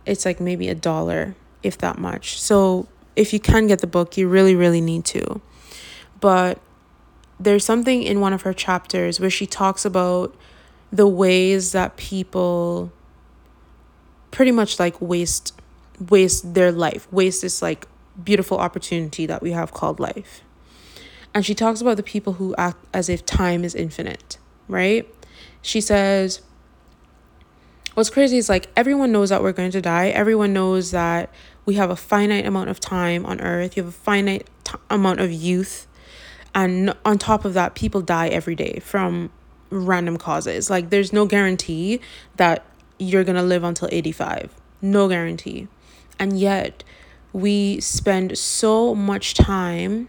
It's 0.06 0.24
like 0.24 0.40
maybe 0.40 0.68
a 0.68 0.74
dollar, 0.74 1.36
if 1.62 1.78
that 1.78 1.98
much. 1.98 2.40
So 2.40 2.88
if 3.16 3.32
you 3.32 3.40
can 3.40 3.66
get 3.66 3.80
the 3.80 3.86
book, 3.86 4.16
you 4.16 4.28
really, 4.28 4.54
really 4.54 4.80
need 4.80 5.04
to. 5.06 5.40
But 6.20 6.60
there's 7.38 7.64
something 7.64 8.02
in 8.02 8.20
one 8.20 8.32
of 8.32 8.42
her 8.42 8.52
chapters 8.52 9.20
where 9.20 9.30
she 9.30 9.46
talks 9.46 9.84
about 9.84 10.34
the 10.92 11.08
ways 11.08 11.72
that 11.72 11.96
people 11.96 12.92
pretty 14.34 14.52
much 14.52 14.78
like 14.78 15.00
waste 15.00 15.54
waste 16.10 16.54
their 16.54 16.72
life. 16.72 17.10
Waste 17.12 17.42
this 17.42 17.62
like 17.62 17.86
beautiful 18.22 18.58
opportunity 18.58 19.26
that 19.26 19.42
we 19.42 19.52
have 19.52 19.72
called 19.72 20.00
life. 20.00 20.42
And 21.32 21.44
she 21.44 21.54
talks 21.54 21.80
about 21.80 21.96
the 21.96 22.02
people 22.02 22.34
who 22.34 22.54
act 22.56 22.78
as 22.92 23.08
if 23.08 23.24
time 23.24 23.64
is 23.64 23.74
infinite 23.74 24.38
right? 24.68 25.08
She 25.62 25.80
says 25.80 26.42
what's 27.94 28.10
crazy 28.10 28.38
is 28.38 28.48
like 28.48 28.68
everyone 28.76 29.12
knows 29.12 29.30
that 29.30 29.42
we're 29.42 29.52
going 29.52 29.70
to 29.70 29.80
die. 29.80 30.08
Everyone 30.08 30.52
knows 30.52 30.90
that 30.90 31.30
we 31.64 31.74
have 31.74 31.90
a 31.90 31.96
finite 31.96 32.46
amount 32.46 32.70
of 32.70 32.80
time 32.80 33.24
on 33.24 33.40
earth. 33.40 33.76
You 33.76 33.84
have 33.84 33.92
a 33.92 33.96
finite 33.96 34.48
t- 34.64 34.74
amount 34.90 35.20
of 35.20 35.32
youth. 35.32 35.86
And 36.54 36.94
on 37.04 37.18
top 37.18 37.44
of 37.44 37.54
that 37.54 37.74
people 37.74 38.00
die 38.00 38.28
every 38.28 38.54
day 38.54 38.80
from 38.80 39.30
random 39.70 40.16
causes. 40.16 40.70
Like 40.70 40.90
there's 40.90 41.12
no 41.12 41.26
guarantee 41.26 42.00
that 42.36 42.64
you're 42.98 43.24
going 43.24 43.36
to 43.36 43.42
live 43.42 43.64
until 43.64 43.88
85 43.90 44.54
no 44.84 45.08
guarantee. 45.08 45.66
And 46.18 46.38
yet 46.38 46.84
we 47.32 47.80
spend 47.80 48.38
so 48.38 48.94
much 48.94 49.34
time 49.34 50.08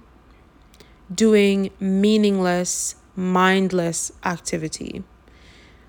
doing 1.14 1.72
meaningless 1.80 2.96
mindless 3.16 4.12
activity. 4.26 5.04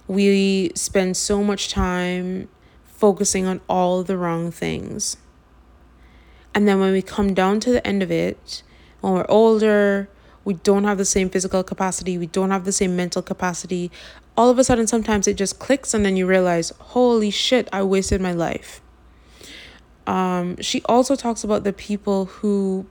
We 0.06 0.70
spend 0.76 1.16
so 1.16 1.42
much 1.42 1.68
time 1.68 2.48
focusing 2.84 3.44
on 3.46 3.60
all 3.68 4.04
the 4.04 4.16
wrong 4.16 4.52
things. 4.52 5.16
And 6.54 6.66
then 6.68 6.78
when 6.78 6.92
we 6.92 7.02
come 7.02 7.34
down 7.34 7.60
to 7.60 7.72
the 7.72 7.84
end 7.86 8.02
of 8.02 8.10
it 8.10 8.62
when 9.00 9.12
we're 9.12 9.26
older 9.28 10.08
we 10.46 10.54
don't 10.54 10.84
have 10.84 10.96
the 10.96 11.04
same 11.04 11.28
physical 11.28 11.64
capacity, 11.64 12.16
we 12.16 12.28
don't 12.28 12.50
have 12.50 12.64
the 12.64 12.72
same 12.72 12.94
mental 12.94 13.20
capacity. 13.20 13.90
All 14.36 14.48
of 14.48 14.60
a 14.60 14.64
sudden, 14.64 14.86
sometimes 14.86 15.26
it 15.26 15.34
just 15.34 15.58
clicks, 15.58 15.92
and 15.92 16.04
then 16.04 16.16
you 16.16 16.24
realize, 16.24 16.70
holy 16.78 17.30
shit, 17.30 17.68
I 17.72 17.82
wasted 17.82 18.20
my 18.20 18.32
life. 18.32 18.80
Um, 20.06 20.56
she 20.62 20.82
also 20.84 21.16
talks 21.16 21.42
about 21.42 21.64
the 21.64 21.72
people 21.72 22.26
who 22.26 22.86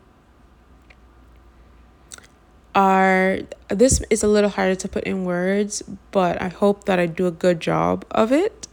are 2.76 3.40
this 3.70 4.04
is 4.10 4.22
a 4.22 4.28
little 4.28 4.50
harder 4.50 4.76
to 4.76 4.90
put 4.90 5.06
in 5.06 5.24
words, 5.24 5.82
but 6.12 6.42
I 6.42 6.50
hope 6.50 6.84
that 6.86 7.00
I 7.00 7.06
do 7.06 7.26
a 7.26 7.32
good 7.32 7.62
job 7.62 8.06
of 8.12 8.34
it. 8.34 8.68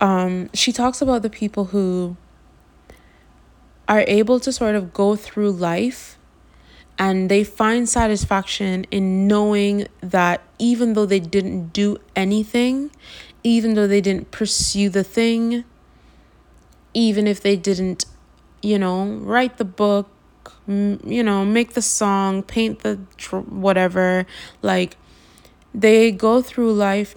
Um, 0.00 0.50
she 0.54 0.70
talks 0.70 1.02
about 1.02 1.22
the 1.22 1.30
people 1.30 1.66
who 1.66 2.16
are 3.88 4.04
able 4.06 4.38
to 4.38 4.52
sort 4.52 4.76
of 4.76 4.94
go 4.94 5.16
through 5.16 5.50
life 5.50 6.16
and 6.98 7.30
they 7.30 7.44
find 7.44 7.88
satisfaction 7.88 8.84
in 8.90 9.26
knowing 9.26 9.86
that 10.00 10.42
even 10.58 10.92
though 10.92 11.06
they 11.06 11.20
didn't 11.20 11.72
do 11.72 11.96
anything, 12.14 12.90
even 13.42 13.74
though 13.74 13.86
they 13.86 14.00
didn't 14.00 14.30
pursue 14.30 14.88
the 14.88 15.04
thing, 15.04 15.64
even 16.94 17.26
if 17.26 17.40
they 17.40 17.56
didn't, 17.56 18.04
you 18.62 18.78
know, 18.78 19.06
write 19.06 19.58
the 19.58 19.64
book, 19.64 20.08
you 20.66 21.22
know, 21.22 21.44
make 21.44 21.72
the 21.72 21.82
song, 21.82 22.42
paint 22.42 22.80
the 22.80 23.00
tr- 23.16 23.38
whatever, 23.38 24.26
like 24.60 24.96
they 25.74 26.10
go 26.12 26.42
through 26.42 26.72
life 26.72 27.14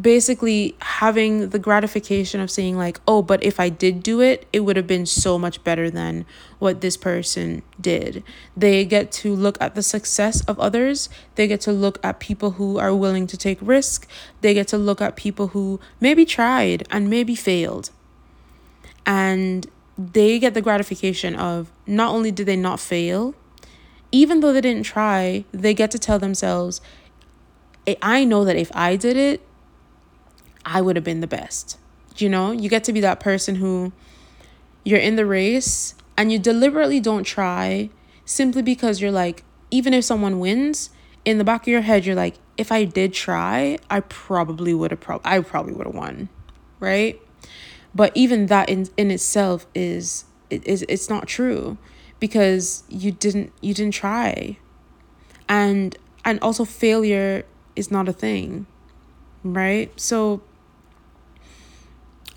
basically 0.00 0.76
having 0.80 1.50
the 1.50 1.58
gratification 1.58 2.40
of 2.40 2.50
saying 2.50 2.76
like 2.76 3.00
oh 3.08 3.20
but 3.22 3.42
if 3.42 3.58
i 3.58 3.68
did 3.68 4.02
do 4.02 4.20
it 4.20 4.46
it 4.52 4.60
would 4.60 4.76
have 4.76 4.86
been 4.86 5.04
so 5.04 5.36
much 5.38 5.62
better 5.64 5.90
than 5.90 6.24
what 6.60 6.82
this 6.82 6.96
person 6.96 7.62
did. 7.80 8.22
They 8.56 8.84
get 8.84 9.10
to 9.12 9.34
look 9.34 9.60
at 9.60 9.74
the 9.74 9.82
success 9.82 10.42
of 10.44 10.60
others. 10.60 11.08
They 11.34 11.48
get 11.48 11.60
to 11.62 11.72
look 11.72 11.98
at 12.04 12.20
people 12.20 12.52
who 12.52 12.78
are 12.78 12.94
willing 12.94 13.26
to 13.28 13.36
take 13.36 13.58
risk. 13.60 14.06
They 14.42 14.54
get 14.54 14.68
to 14.68 14.78
look 14.78 15.00
at 15.00 15.16
people 15.16 15.48
who 15.48 15.80
maybe 15.98 16.24
tried 16.24 16.86
and 16.90 17.10
maybe 17.10 17.34
failed. 17.34 17.90
And 19.04 19.66
they 19.98 20.38
get 20.38 20.54
the 20.54 20.62
gratification 20.62 21.34
of 21.34 21.72
not 21.86 22.14
only 22.14 22.30
did 22.30 22.46
they 22.46 22.56
not 22.56 22.78
fail 22.78 23.34
even 24.12 24.40
though 24.40 24.52
they 24.52 24.60
didn't 24.60 24.84
try 24.84 25.44
they 25.52 25.74
get 25.74 25.90
to 25.90 25.98
tell 25.98 26.18
themselves 26.18 26.80
I 28.02 28.24
know 28.24 28.44
that 28.44 28.56
if 28.56 28.70
I 28.74 28.96
did 28.96 29.16
it, 29.16 29.40
I 30.64 30.80
would 30.80 30.96
have 30.96 31.04
been 31.04 31.20
the 31.20 31.26
best. 31.26 31.78
You 32.16 32.28
know, 32.28 32.52
you 32.52 32.68
get 32.68 32.84
to 32.84 32.92
be 32.92 33.00
that 33.00 33.20
person 33.20 33.56
who 33.56 33.92
you're 34.84 34.98
in 34.98 35.16
the 35.16 35.26
race 35.26 35.94
and 36.16 36.30
you 36.30 36.38
deliberately 36.38 37.00
don't 37.00 37.24
try 37.24 37.90
simply 38.24 38.62
because 38.62 39.00
you're 39.00 39.12
like, 39.12 39.44
even 39.70 39.94
if 39.94 40.04
someone 40.04 40.38
wins, 40.38 40.90
in 41.24 41.38
the 41.38 41.44
back 41.44 41.62
of 41.62 41.68
your 41.68 41.82
head, 41.82 42.06
you're 42.06 42.16
like, 42.16 42.36
if 42.56 42.72
I 42.72 42.84
did 42.84 43.12
try, 43.12 43.78
I 43.88 44.00
probably 44.00 44.74
would 44.74 44.90
have 44.90 45.00
pro- 45.00 45.20
I 45.24 45.40
probably 45.40 45.72
would 45.72 45.86
have 45.86 45.94
won. 45.94 46.28
Right? 46.78 47.20
But 47.94 48.12
even 48.14 48.46
that 48.46 48.68
in, 48.68 48.88
in 48.96 49.10
itself 49.10 49.66
is 49.74 50.24
it 50.48 50.66
is 50.66 50.84
it's 50.88 51.10
not 51.10 51.26
true 51.26 51.78
because 52.18 52.84
you 52.88 53.12
didn't 53.12 53.52
you 53.60 53.74
didn't 53.74 53.94
try. 53.94 54.58
And 55.48 55.96
and 56.24 56.38
also 56.40 56.64
failure 56.64 57.44
is 57.76 57.90
not 57.90 58.08
a 58.08 58.12
thing. 58.12 58.66
Right? 59.42 59.98
So 60.00 60.42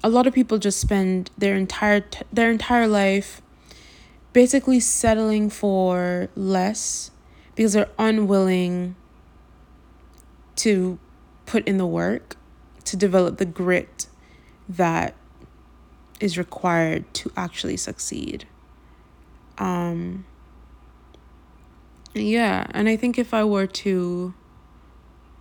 a 0.03 0.09
lot 0.09 0.27
of 0.27 0.33
people 0.33 0.57
just 0.57 0.79
spend 0.79 1.31
their 1.37 1.55
entire 1.55 2.01
t- 2.01 2.25
their 2.31 2.51
entire 2.51 2.87
life 2.87 3.41
basically 4.33 4.79
settling 4.79 5.49
for 5.49 6.27
less 6.35 7.11
because 7.55 7.73
they're 7.73 7.89
unwilling 7.97 8.95
to 10.55 10.99
put 11.45 11.65
in 11.67 11.77
the 11.77 11.85
work 11.85 12.35
to 12.83 12.97
develop 12.97 13.37
the 13.37 13.45
grit 13.45 14.07
that 14.67 15.15
is 16.19 16.37
required 16.37 17.11
to 17.13 17.31
actually 17.37 17.77
succeed. 17.77 18.45
Um 19.57 20.25
yeah, 22.13 22.67
and 22.71 22.89
I 22.89 22.95
think 22.95 23.17
if 23.17 23.33
I 23.33 23.43
were 23.43 23.67
to 23.67 24.33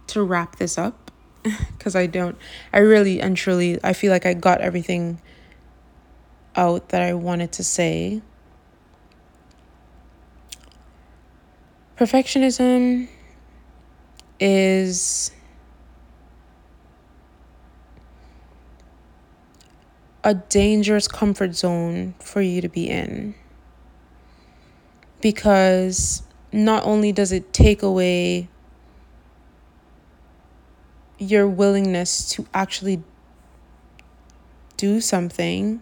to 0.07 0.23
wrap 0.23 0.57
this 0.57 0.79
up 0.79 1.02
because 1.77 1.97
I 1.97 2.07
don't, 2.07 2.37
I 2.73 2.79
really 2.79 3.21
and 3.21 3.37
truly, 3.37 3.79
I 3.83 3.93
feel 3.93 4.11
like 4.11 4.27
I 4.27 4.35
got 4.35 4.61
everything 4.61 5.21
out 6.57 6.91
that 6.91 7.03
I 7.03 7.15
wanted 7.15 7.53
to 7.53 7.65
say. 7.65 8.23
Perfectionism 11.99 13.09
is 14.41 15.31
a 20.25 20.35
dangerous 20.35 21.09
comfort 21.09 21.55
zone 21.55 22.15
for 22.21 22.41
you 22.41 22.61
to 22.61 22.69
be 22.69 22.89
in 22.89 23.35
because 25.21 26.23
not 26.53 26.85
only 26.85 27.13
does 27.13 27.33
it 27.33 27.53
take 27.53 27.83
away 27.83 28.49
your 31.23 31.47
willingness 31.47 32.29
to 32.31 32.47
actually 32.53 33.03
do 34.77 35.01
something, 35.01 35.81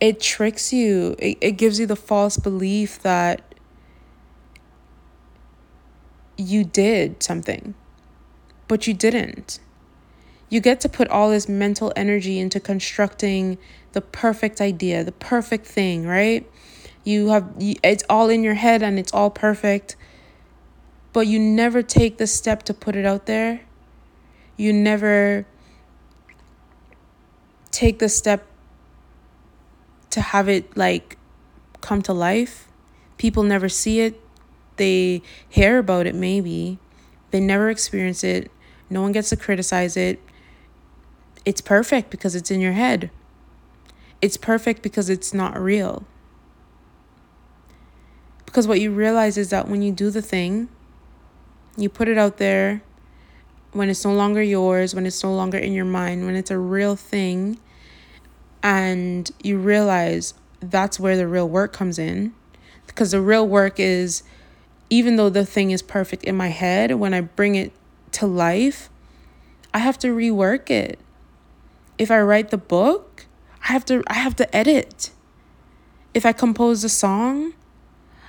it 0.00 0.20
tricks 0.20 0.72
you. 0.72 1.16
It, 1.18 1.38
it 1.40 1.52
gives 1.52 1.80
you 1.80 1.86
the 1.86 1.96
false 1.96 2.36
belief 2.36 3.00
that 3.02 3.42
you 6.36 6.64
did 6.64 7.22
something, 7.22 7.74
but 8.68 8.86
you 8.86 8.94
didn't. 8.94 9.60
You 10.48 10.60
get 10.60 10.80
to 10.80 10.88
put 10.88 11.08
all 11.08 11.30
this 11.30 11.48
mental 11.48 11.92
energy 11.96 12.38
into 12.38 12.60
constructing 12.60 13.56
the 13.92 14.00
perfect 14.00 14.60
idea, 14.60 15.04
the 15.04 15.12
perfect 15.12 15.66
thing, 15.66 16.06
right? 16.06 16.50
You 17.04 17.28
have 17.28 17.52
it's 17.58 18.04
all 18.10 18.28
in 18.28 18.42
your 18.42 18.54
head 18.54 18.82
and 18.82 18.98
it's 18.98 19.12
all 19.12 19.30
perfect 19.30 19.96
but 21.12 21.26
you 21.26 21.38
never 21.38 21.82
take 21.82 22.18
the 22.18 22.26
step 22.26 22.62
to 22.64 22.74
put 22.74 22.96
it 22.96 23.04
out 23.04 23.26
there. 23.26 23.62
You 24.56 24.72
never 24.72 25.46
take 27.70 27.98
the 27.98 28.08
step 28.08 28.46
to 30.10 30.20
have 30.20 30.48
it 30.48 30.76
like 30.76 31.16
come 31.80 32.02
to 32.02 32.12
life. 32.12 32.68
People 33.16 33.42
never 33.42 33.68
see 33.68 34.00
it. 34.00 34.20
They 34.76 35.22
hear 35.48 35.78
about 35.78 36.06
it 36.06 36.14
maybe. 36.14 36.78
They 37.30 37.40
never 37.40 37.70
experience 37.70 38.24
it. 38.24 38.50
No 38.88 39.02
one 39.02 39.12
gets 39.12 39.28
to 39.30 39.36
criticize 39.36 39.96
it. 39.96 40.20
It's 41.44 41.60
perfect 41.60 42.10
because 42.10 42.34
it's 42.34 42.50
in 42.50 42.60
your 42.60 42.72
head. 42.72 43.10
It's 44.20 44.36
perfect 44.36 44.82
because 44.82 45.08
it's 45.08 45.32
not 45.32 45.58
real. 45.58 46.04
Because 48.44 48.66
what 48.66 48.80
you 48.80 48.90
realize 48.90 49.38
is 49.38 49.50
that 49.50 49.68
when 49.68 49.80
you 49.80 49.92
do 49.92 50.10
the 50.10 50.20
thing, 50.20 50.68
you 51.76 51.88
put 51.88 52.08
it 52.08 52.18
out 52.18 52.38
there 52.38 52.82
when 53.72 53.88
it's 53.88 54.04
no 54.04 54.12
longer 54.12 54.42
yours, 54.42 54.94
when 54.94 55.06
it's 55.06 55.22
no 55.22 55.34
longer 55.34 55.58
in 55.58 55.72
your 55.72 55.84
mind, 55.84 56.26
when 56.26 56.34
it's 56.34 56.50
a 56.50 56.58
real 56.58 56.96
thing, 56.96 57.58
and 58.62 59.30
you 59.42 59.58
realize 59.58 60.34
that's 60.60 61.00
where 61.00 61.16
the 61.16 61.26
real 61.26 61.48
work 61.48 61.72
comes 61.72 61.98
in. 61.98 62.34
Because 62.86 63.12
the 63.12 63.20
real 63.20 63.46
work 63.46 63.78
is 63.78 64.22
even 64.90 65.16
though 65.16 65.30
the 65.30 65.46
thing 65.46 65.70
is 65.70 65.82
perfect 65.82 66.24
in 66.24 66.36
my 66.36 66.48
head, 66.48 66.96
when 66.96 67.14
I 67.14 67.20
bring 67.20 67.54
it 67.54 67.72
to 68.12 68.26
life, 68.26 68.90
I 69.72 69.78
have 69.78 69.98
to 69.98 70.08
rework 70.08 70.68
it. 70.68 70.98
If 71.96 72.10
I 72.10 72.20
write 72.20 72.50
the 72.50 72.58
book, 72.58 73.26
I 73.62 73.72
have 73.72 73.84
to 73.86 74.02
I 74.08 74.14
have 74.14 74.34
to 74.36 74.56
edit. 74.56 75.10
If 76.12 76.26
I 76.26 76.32
compose 76.32 76.82
a 76.82 76.88
song, 76.88 77.52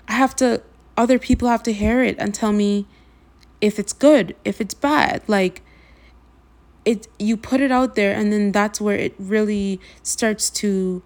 I 0.07 0.13
have 0.13 0.35
to 0.37 0.61
other 0.95 1.17
people 1.17 1.47
have 1.47 1.63
to 1.63 1.73
hear 1.73 2.03
it 2.03 2.15
and 2.19 2.33
tell 2.33 2.51
me 2.51 2.85
if 3.61 3.79
it's 3.79 3.93
good, 3.93 4.35
if 4.43 4.59
it's 4.59 4.73
bad. 4.73 5.21
Like 5.27 5.61
it 6.83 7.07
you 7.19 7.37
put 7.37 7.61
it 7.61 7.71
out 7.71 7.95
there 7.95 8.13
and 8.13 8.33
then 8.33 8.51
that's 8.51 8.81
where 8.81 8.97
it 8.97 9.13
really 9.19 9.79
starts 10.01 10.49
to 10.49 11.03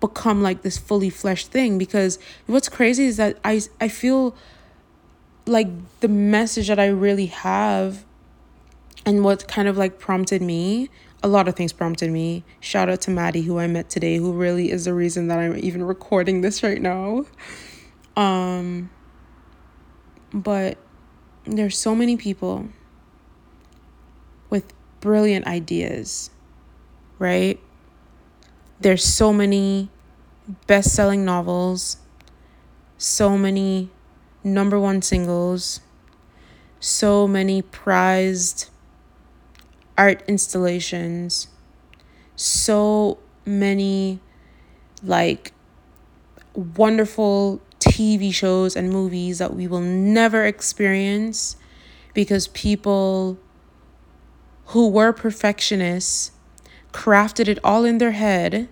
become 0.00 0.42
like 0.42 0.62
this 0.62 0.76
fully 0.76 1.08
fleshed 1.08 1.48
thing 1.48 1.78
because 1.78 2.18
what's 2.46 2.68
crazy 2.68 3.06
is 3.06 3.16
that 3.16 3.38
I 3.44 3.62
I 3.80 3.88
feel 3.88 4.34
like 5.46 5.68
the 6.00 6.08
message 6.08 6.68
that 6.68 6.78
I 6.78 6.86
really 6.86 7.26
have 7.26 8.04
and 9.06 9.24
what 9.24 9.48
kind 9.48 9.66
of 9.66 9.76
like 9.76 9.98
prompted 9.98 10.42
me 10.42 10.90
a 11.22 11.28
lot 11.28 11.46
of 11.48 11.54
things 11.54 11.72
prompted 11.72 12.10
me. 12.10 12.44
Shout 12.60 12.88
out 12.88 13.00
to 13.02 13.10
Maddie, 13.10 13.42
who 13.42 13.58
I 13.58 13.66
met 13.66 13.88
today, 13.88 14.16
who 14.16 14.32
really 14.32 14.70
is 14.70 14.86
the 14.86 14.94
reason 14.94 15.28
that 15.28 15.38
I'm 15.38 15.56
even 15.56 15.82
recording 15.94 16.40
this 16.40 16.62
right 16.62 16.80
now. 16.80 17.26
Um, 18.16 18.90
but 20.32 20.78
there's 21.44 21.76
so 21.76 21.94
many 21.94 22.16
people 22.16 22.68
with 24.50 24.72
brilliant 25.00 25.46
ideas, 25.46 26.30
right? 27.18 27.58
There's 28.80 29.04
so 29.04 29.32
many 29.32 29.90
best 30.66 30.94
selling 30.94 31.24
novels, 31.24 31.96
so 32.98 33.36
many 33.36 33.90
number 34.44 34.78
one 34.78 35.02
singles, 35.02 35.80
so 36.80 37.26
many 37.28 37.62
prized 37.62 38.70
art 39.96 40.22
installations, 40.26 41.48
so 42.36 43.18
many 43.44 44.20
like 45.02 45.52
wonderful 46.54 47.60
TV 47.92 48.32
shows 48.32 48.74
and 48.74 48.88
movies 48.88 49.36
that 49.36 49.54
we 49.54 49.66
will 49.66 49.82
never 49.82 50.46
experience 50.46 51.56
because 52.14 52.48
people 52.48 53.38
who 54.66 54.88
were 54.88 55.12
perfectionists 55.12 56.30
crafted 56.92 57.48
it 57.48 57.58
all 57.62 57.84
in 57.84 57.98
their 57.98 58.12
head, 58.12 58.70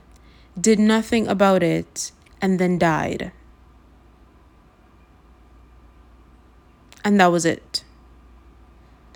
did 0.58 0.78
nothing 0.78 1.28
about 1.28 1.62
it, 1.62 2.12
and 2.40 2.58
then 2.58 2.78
died. 2.78 3.30
And 7.04 7.20
that 7.20 7.30
was 7.30 7.44
it. 7.44 7.84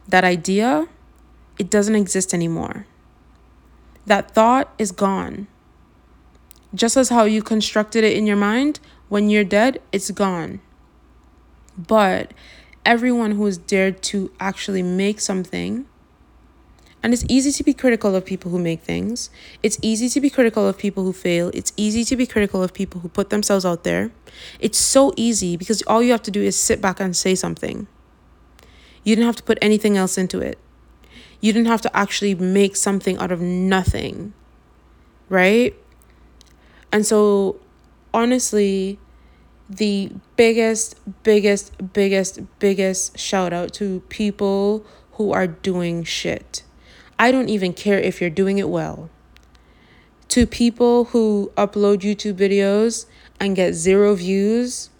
That 0.06 0.24
idea, 0.24 0.86
it 1.58 1.70
doesn't 1.70 1.94
exist 1.94 2.34
anymore. 2.34 2.86
That 4.04 4.32
thought 4.32 4.74
is 4.78 4.92
gone. 4.92 5.46
Just 6.74 6.98
as 6.98 7.08
how 7.08 7.24
you 7.24 7.42
constructed 7.42 8.04
it 8.04 8.14
in 8.14 8.26
your 8.26 8.36
mind, 8.36 8.80
when 9.14 9.30
you're 9.30 9.44
dead, 9.44 9.80
it's 9.92 10.10
gone. 10.10 10.60
But 11.78 12.34
everyone 12.84 13.30
who 13.36 13.44
has 13.46 13.56
dared 13.56 14.02
to 14.10 14.32
actually 14.40 14.82
make 14.82 15.20
something, 15.20 15.86
and 17.00 17.12
it's 17.12 17.24
easy 17.28 17.52
to 17.52 17.62
be 17.62 17.74
critical 17.74 18.16
of 18.16 18.24
people 18.24 18.50
who 18.50 18.58
make 18.58 18.82
things. 18.82 19.30
It's 19.62 19.78
easy 19.82 20.08
to 20.08 20.20
be 20.20 20.30
critical 20.30 20.66
of 20.66 20.76
people 20.76 21.04
who 21.04 21.12
fail. 21.12 21.52
It's 21.54 21.72
easy 21.76 22.02
to 22.06 22.16
be 22.16 22.26
critical 22.26 22.60
of 22.60 22.74
people 22.74 23.02
who 23.02 23.08
put 23.08 23.30
themselves 23.30 23.64
out 23.64 23.84
there. 23.84 24.10
It's 24.58 24.78
so 24.78 25.12
easy 25.16 25.56
because 25.56 25.80
all 25.82 26.02
you 26.02 26.10
have 26.10 26.22
to 26.24 26.32
do 26.32 26.42
is 26.42 26.58
sit 26.58 26.80
back 26.80 26.98
and 26.98 27.16
say 27.16 27.36
something. 27.36 27.86
You 29.04 29.14
didn't 29.14 29.26
have 29.26 29.36
to 29.36 29.44
put 29.44 29.58
anything 29.62 29.96
else 29.96 30.18
into 30.18 30.40
it. 30.40 30.58
You 31.40 31.52
didn't 31.52 31.68
have 31.68 31.82
to 31.82 31.96
actually 31.96 32.34
make 32.34 32.74
something 32.74 33.16
out 33.18 33.30
of 33.30 33.40
nothing. 33.40 34.34
Right? 35.28 35.76
And 36.90 37.06
so, 37.06 37.60
honestly, 38.12 38.98
the 39.76 40.12
biggest, 40.36 40.96
biggest, 41.22 41.92
biggest, 41.92 42.40
biggest 42.58 43.18
shout 43.18 43.52
out 43.52 43.72
to 43.74 44.00
people 44.08 44.84
who 45.12 45.32
are 45.32 45.46
doing 45.46 46.04
shit. 46.04 46.62
I 47.18 47.30
don't 47.30 47.48
even 47.48 47.72
care 47.72 47.98
if 47.98 48.20
you're 48.20 48.30
doing 48.30 48.58
it 48.58 48.68
well. 48.68 49.10
To 50.28 50.46
people 50.46 51.06
who 51.06 51.52
upload 51.56 52.00
YouTube 52.00 52.34
videos 52.34 53.06
and 53.38 53.54
get 53.54 53.74
zero 53.74 54.14
views, 54.14 54.90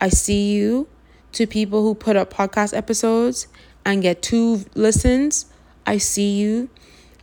I 0.00 0.08
see 0.08 0.52
you. 0.52 0.88
To 1.32 1.46
people 1.46 1.82
who 1.82 1.94
put 1.94 2.16
up 2.16 2.32
podcast 2.32 2.76
episodes 2.76 3.48
and 3.84 4.02
get 4.02 4.22
two 4.22 4.64
listens, 4.74 5.46
I 5.86 5.98
see 5.98 6.36
you. 6.36 6.68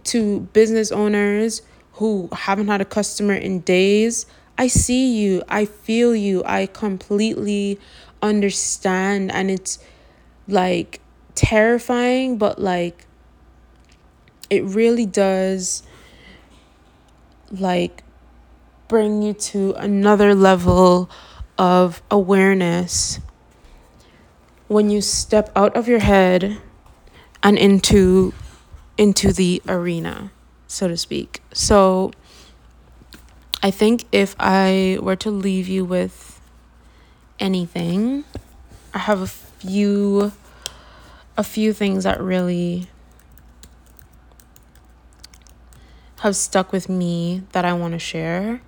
To 0.06 0.42
business 0.52 0.92
owners 0.92 1.62
who 1.94 2.30
haven't 2.32 2.68
had 2.68 2.82
a 2.82 2.86
customer 2.86 3.34
in 3.34 3.62
days. 3.62 4.26
I 4.58 4.68
see 4.68 5.18
you. 5.18 5.44
I 5.50 5.66
feel 5.66 6.16
you. 6.16 6.44
I 6.46 6.68
completely 6.68 7.80
understand. 8.22 9.32
And 9.32 9.50
it's 9.50 9.80
like 10.48 11.02
terrifying, 11.36 12.38
but 12.38 12.60
like 12.60 13.06
it 14.50 14.64
really 14.64 15.06
does 15.06 15.84
like 17.52 18.04
bring 18.88 19.22
you 19.22 19.34
to 19.34 19.74
another 19.74 20.36
level 20.36 21.10
of 21.58 22.02
awareness 22.10 23.20
when 24.68 24.90
you 24.90 25.02
step 25.02 25.52
out 25.56 25.76
of 25.76 25.88
your 25.88 26.00
head 26.00 26.58
and 27.42 27.58
into 27.58 28.34
into 28.98 29.34
the 29.34 29.62
arena 29.68 30.32
so 30.74 30.88
to 30.88 30.98
speak. 30.98 31.42
So 31.54 32.12
I 33.66 33.72
think 33.72 34.04
if 34.12 34.36
I 34.38 34.98
were 35.02 35.16
to 35.16 35.32
leave 35.32 35.70
you 35.70 35.86
with 35.86 36.42
anything, 37.40 38.26
I 38.94 38.98
have 39.00 39.22
a 39.22 39.28
few 39.28 40.34
a 41.38 41.44
few 41.46 41.72
things 41.72 42.04
that 42.04 42.20
really 42.22 42.88
have 46.20 46.36
stuck 46.36 46.74
with 46.74 46.90
me 46.90 47.44
that 47.54 47.64
I 47.64 47.72
want 47.72 47.94
to 47.94 48.00
share. 48.00 48.62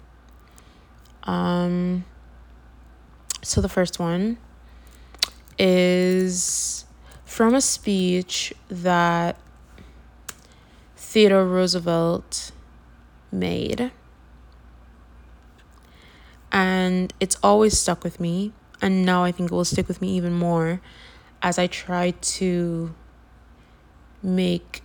Um 1.23 2.05
so 3.41 3.59
the 3.59 3.69
first 3.69 3.99
one 3.99 4.37
is 5.59 6.85
from 7.25 7.53
a 7.53 7.59
speech 7.59 8.53
that 8.69 9.37
Theodore 10.95 11.45
Roosevelt 11.45 12.53
made. 13.29 13.91
And 16.55 17.13
it's 17.19 17.35
always 17.43 17.77
stuck 17.77 18.01
with 18.01 18.17
me. 18.17 18.53
And 18.81 19.05
now 19.05 19.25
I 19.25 19.33
think 19.33 19.51
it 19.51 19.53
will 19.53 19.65
stick 19.65 19.89
with 19.89 20.01
me 20.01 20.15
even 20.15 20.31
more 20.31 20.79
as 21.41 21.59
I 21.59 21.67
try 21.67 22.11
to 22.11 22.95
make 24.23 24.81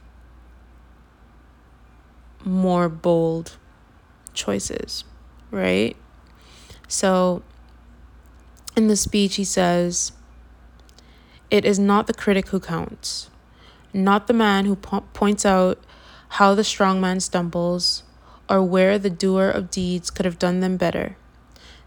more 2.45 2.89
bold 2.89 3.57
choices, 4.35 5.05
right? 5.53 5.97
So 6.89 7.45
in 8.77 8.89
the 8.89 8.97
speech, 8.97 9.37
he 9.37 9.45
says, 9.45 10.11
It 11.53 11.65
is 11.65 11.79
not 11.79 12.09
the 12.09 12.15
critic 12.15 12.49
who 12.49 12.59
counts, 12.59 13.31
not 13.95 14.27
the 14.27 14.35
man 14.35 14.65
who 14.65 14.75
po- 14.75 15.05
points 15.13 15.47
out 15.47 15.79
how 16.31 16.57
the 16.57 16.65
strong 16.65 17.01
man 17.01 17.21
stumbles, 17.21 18.03
or 18.49 18.61
where 18.61 18.99
the 18.99 19.11
doer 19.11 19.49
of 19.49 19.71
deeds 19.71 20.11
could 20.11 20.27
have 20.27 20.39
done 20.39 20.59
them 20.59 20.77
better. 20.77 21.17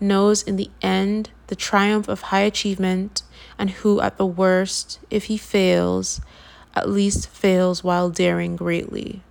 knows 0.00 0.42
in 0.42 0.56
the 0.56 0.70
end 0.82 1.30
the 1.46 1.56
triumph 1.56 2.08
of 2.08 2.22
high 2.22 2.40
achievement, 2.40 3.22
and 3.58 3.70
who, 3.70 4.00
at 4.00 4.16
the 4.16 4.26
worst, 4.26 4.98
if 5.10 5.24
he 5.24 5.36
fails, 5.36 6.20
at 6.74 6.88
least 6.88 7.28
fails 7.28 7.84
while 7.84 8.10
daring 8.10 8.56
greatly, 8.56 9.22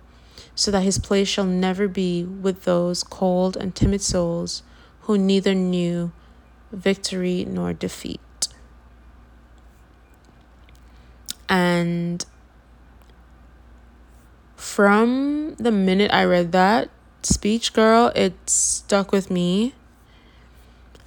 so 0.54 0.70
that 0.70 0.82
his 0.82 0.98
place 0.98 1.28
shall 1.28 1.44
never 1.44 1.88
be 1.88 2.24
with 2.24 2.64
those 2.64 3.02
cold 3.02 3.56
and 3.56 3.74
timid 3.74 4.00
souls 4.00 4.62
who 5.02 5.18
neither 5.18 5.54
knew 5.54 6.12
victory 6.72 7.44
nor 7.44 7.72
defeat. 7.72 8.20
And 11.48 12.24
from 14.56 15.54
the 15.56 15.70
minute 15.70 16.10
I 16.10 16.24
read 16.24 16.52
that 16.52 16.88
speech, 17.22 17.72
girl, 17.72 18.10
it 18.14 18.34
stuck 18.48 19.12
with 19.12 19.30
me. 19.30 19.74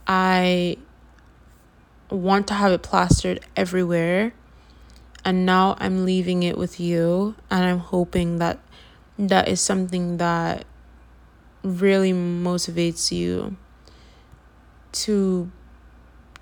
I 0.08 0.78
want 2.10 2.48
to 2.48 2.54
have 2.54 2.72
it 2.72 2.82
plastered 2.82 3.42
everywhere. 3.56 4.34
And 5.26 5.46
now 5.46 5.76
I'm 5.80 6.06
leaving 6.06 6.44
it 6.44 6.58
with 6.58 6.80
you. 6.80 7.36
And 7.52 7.66
I'm 7.66 7.80
hoping 7.80 8.38
that 8.38 8.60
that 9.20 9.48
is 9.48 9.60
something 9.60 10.18
that 10.18 10.66
really 11.64 12.14
motivates 12.14 13.12
you 13.12 13.58
to 14.94 15.52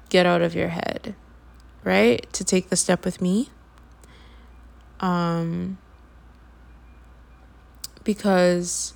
get 0.09 0.25
out 0.25 0.41
of 0.41 0.53
your 0.53 0.69
head, 0.69 1.15
right? 1.83 2.31
To 2.33 2.43
take 2.43 2.69
the 2.69 2.75
step 2.75 3.03
with 3.03 3.21
me. 3.21 3.49
Um, 4.99 5.77
because 8.03 8.93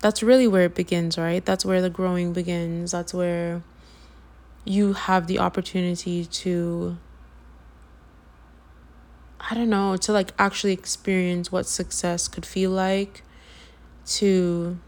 that's 0.00 0.22
really 0.22 0.48
where 0.48 0.64
it 0.64 0.74
begins, 0.74 1.16
right? 1.16 1.44
That's 1.44 1.64
where 1.64 1.80
the 1.80 1.90
growing 1.90 2.32
begins. 2.32 2.90
That's 2.90 3.14
where 3.14 3.62
you 4.64 4.92
have 4.92 5.26
the 5.26 5.38
opportunity 5.38 6.24
to 6.24 6.96
I 9.40 9.54
don't 9.54 9.70
know, 9.70 9.96
to 9.96 10.12
like 10.12 10.30
actually 10.38 10.72
experience 10.72 11.50
what 11.50 11.66
success 11.66 12.28
could 12.28 12.46
feel 12.46 12.70
like, 12.70 13.22
to 14.06 14.78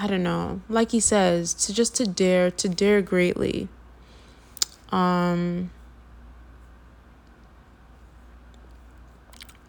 I 0.00 0.06
don't 0.06 0.22
know, 0.22 0.62
like 0.68 0.92
he 0.92 1.00
says, 1.00 1.52
to 1.54 1.74
just 1.74 1.94
to 1.96 2.06
dare, 2.06 2.50
to 2.52 2.68
dare 2.68 3.02
greatly. 3.02 3.68
Um 4.90 5.70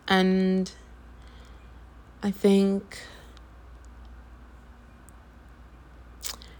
and 0.07 0.71
I 2.23 2.31
think 2.31 2.99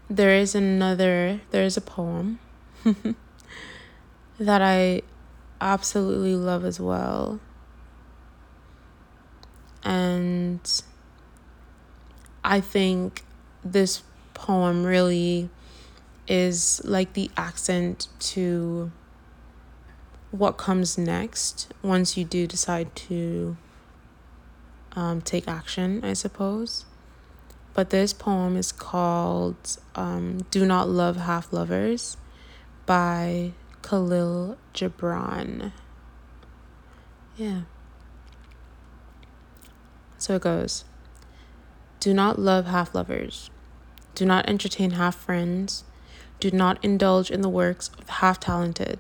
there 0.09 0.33
is 0.33 0.55
another 0.55 1.39
there 1.51 1.63
is 1.63 1.77
a 1.77 1.81
poem 1.81 2.39
that 4.39 4.61
I 4.61 5.03
absolutely 5.61 6.35
love 6.35 6.65
as 6.65 6.79
well. 6.79 7.39
And 9.83 10.59
I 12.43 12.61
think 12.61 13.23
this 13.63 14.03
poem 14.33 14.83
really 14.83 15.49
is 16.27 16.81
like 16.83 17.13
the 17.13 17.29
accent 17.35 18.07
to 18.19 18.91
what 20.31 20.57
comes 20.57 20.97
next 20.97 21.73
once 21.81 22.15
you 22.15 22.23
do 22.23 22.45
decide 22.45 22.95
to 22.95 23.57
um, 24.95 25.21
take 25.21 25.47
action, 25.47 26.03
I 26.03 26.13
suppose. 26.13 26.85
But 27.79 27.91
this 27.91 28.11
poem 28.11 28.57
is 28.57 28.73
called 28.73 29.77
um, 29.95 30.45
Do 30.51 30.65
Not 30.65 30.89
Love 30.89 31.15
Half 31.15 31.53
Lovers 31.53 32.17
by 32.85 33.53
Kahlil 33.81 34.57
Gibran. 34.73 35.71
Yeah. 37.37 37.61
So 40.17 40.35
it 40.35 40.41
goes 40.41 40.83
Do 42.01 42.13
not 42.13 42.37
love 42.37 42.65
half 42.65 42.93
lovers. 42.93 43.49
Do 44.13 44.25
not 44.25 44.49
entertain 44.49 44.91
half 44.91 45.15
friends. 45.15 45.85
Do 46.41 46.51
not 46.51 46.83
indulge 46.83 47.31
in 47.31 47.39
the 47.39 47.47
works 47.47 47.91
of 47.97 48.09
half 48.09 48.41
talented. 48.41 48.97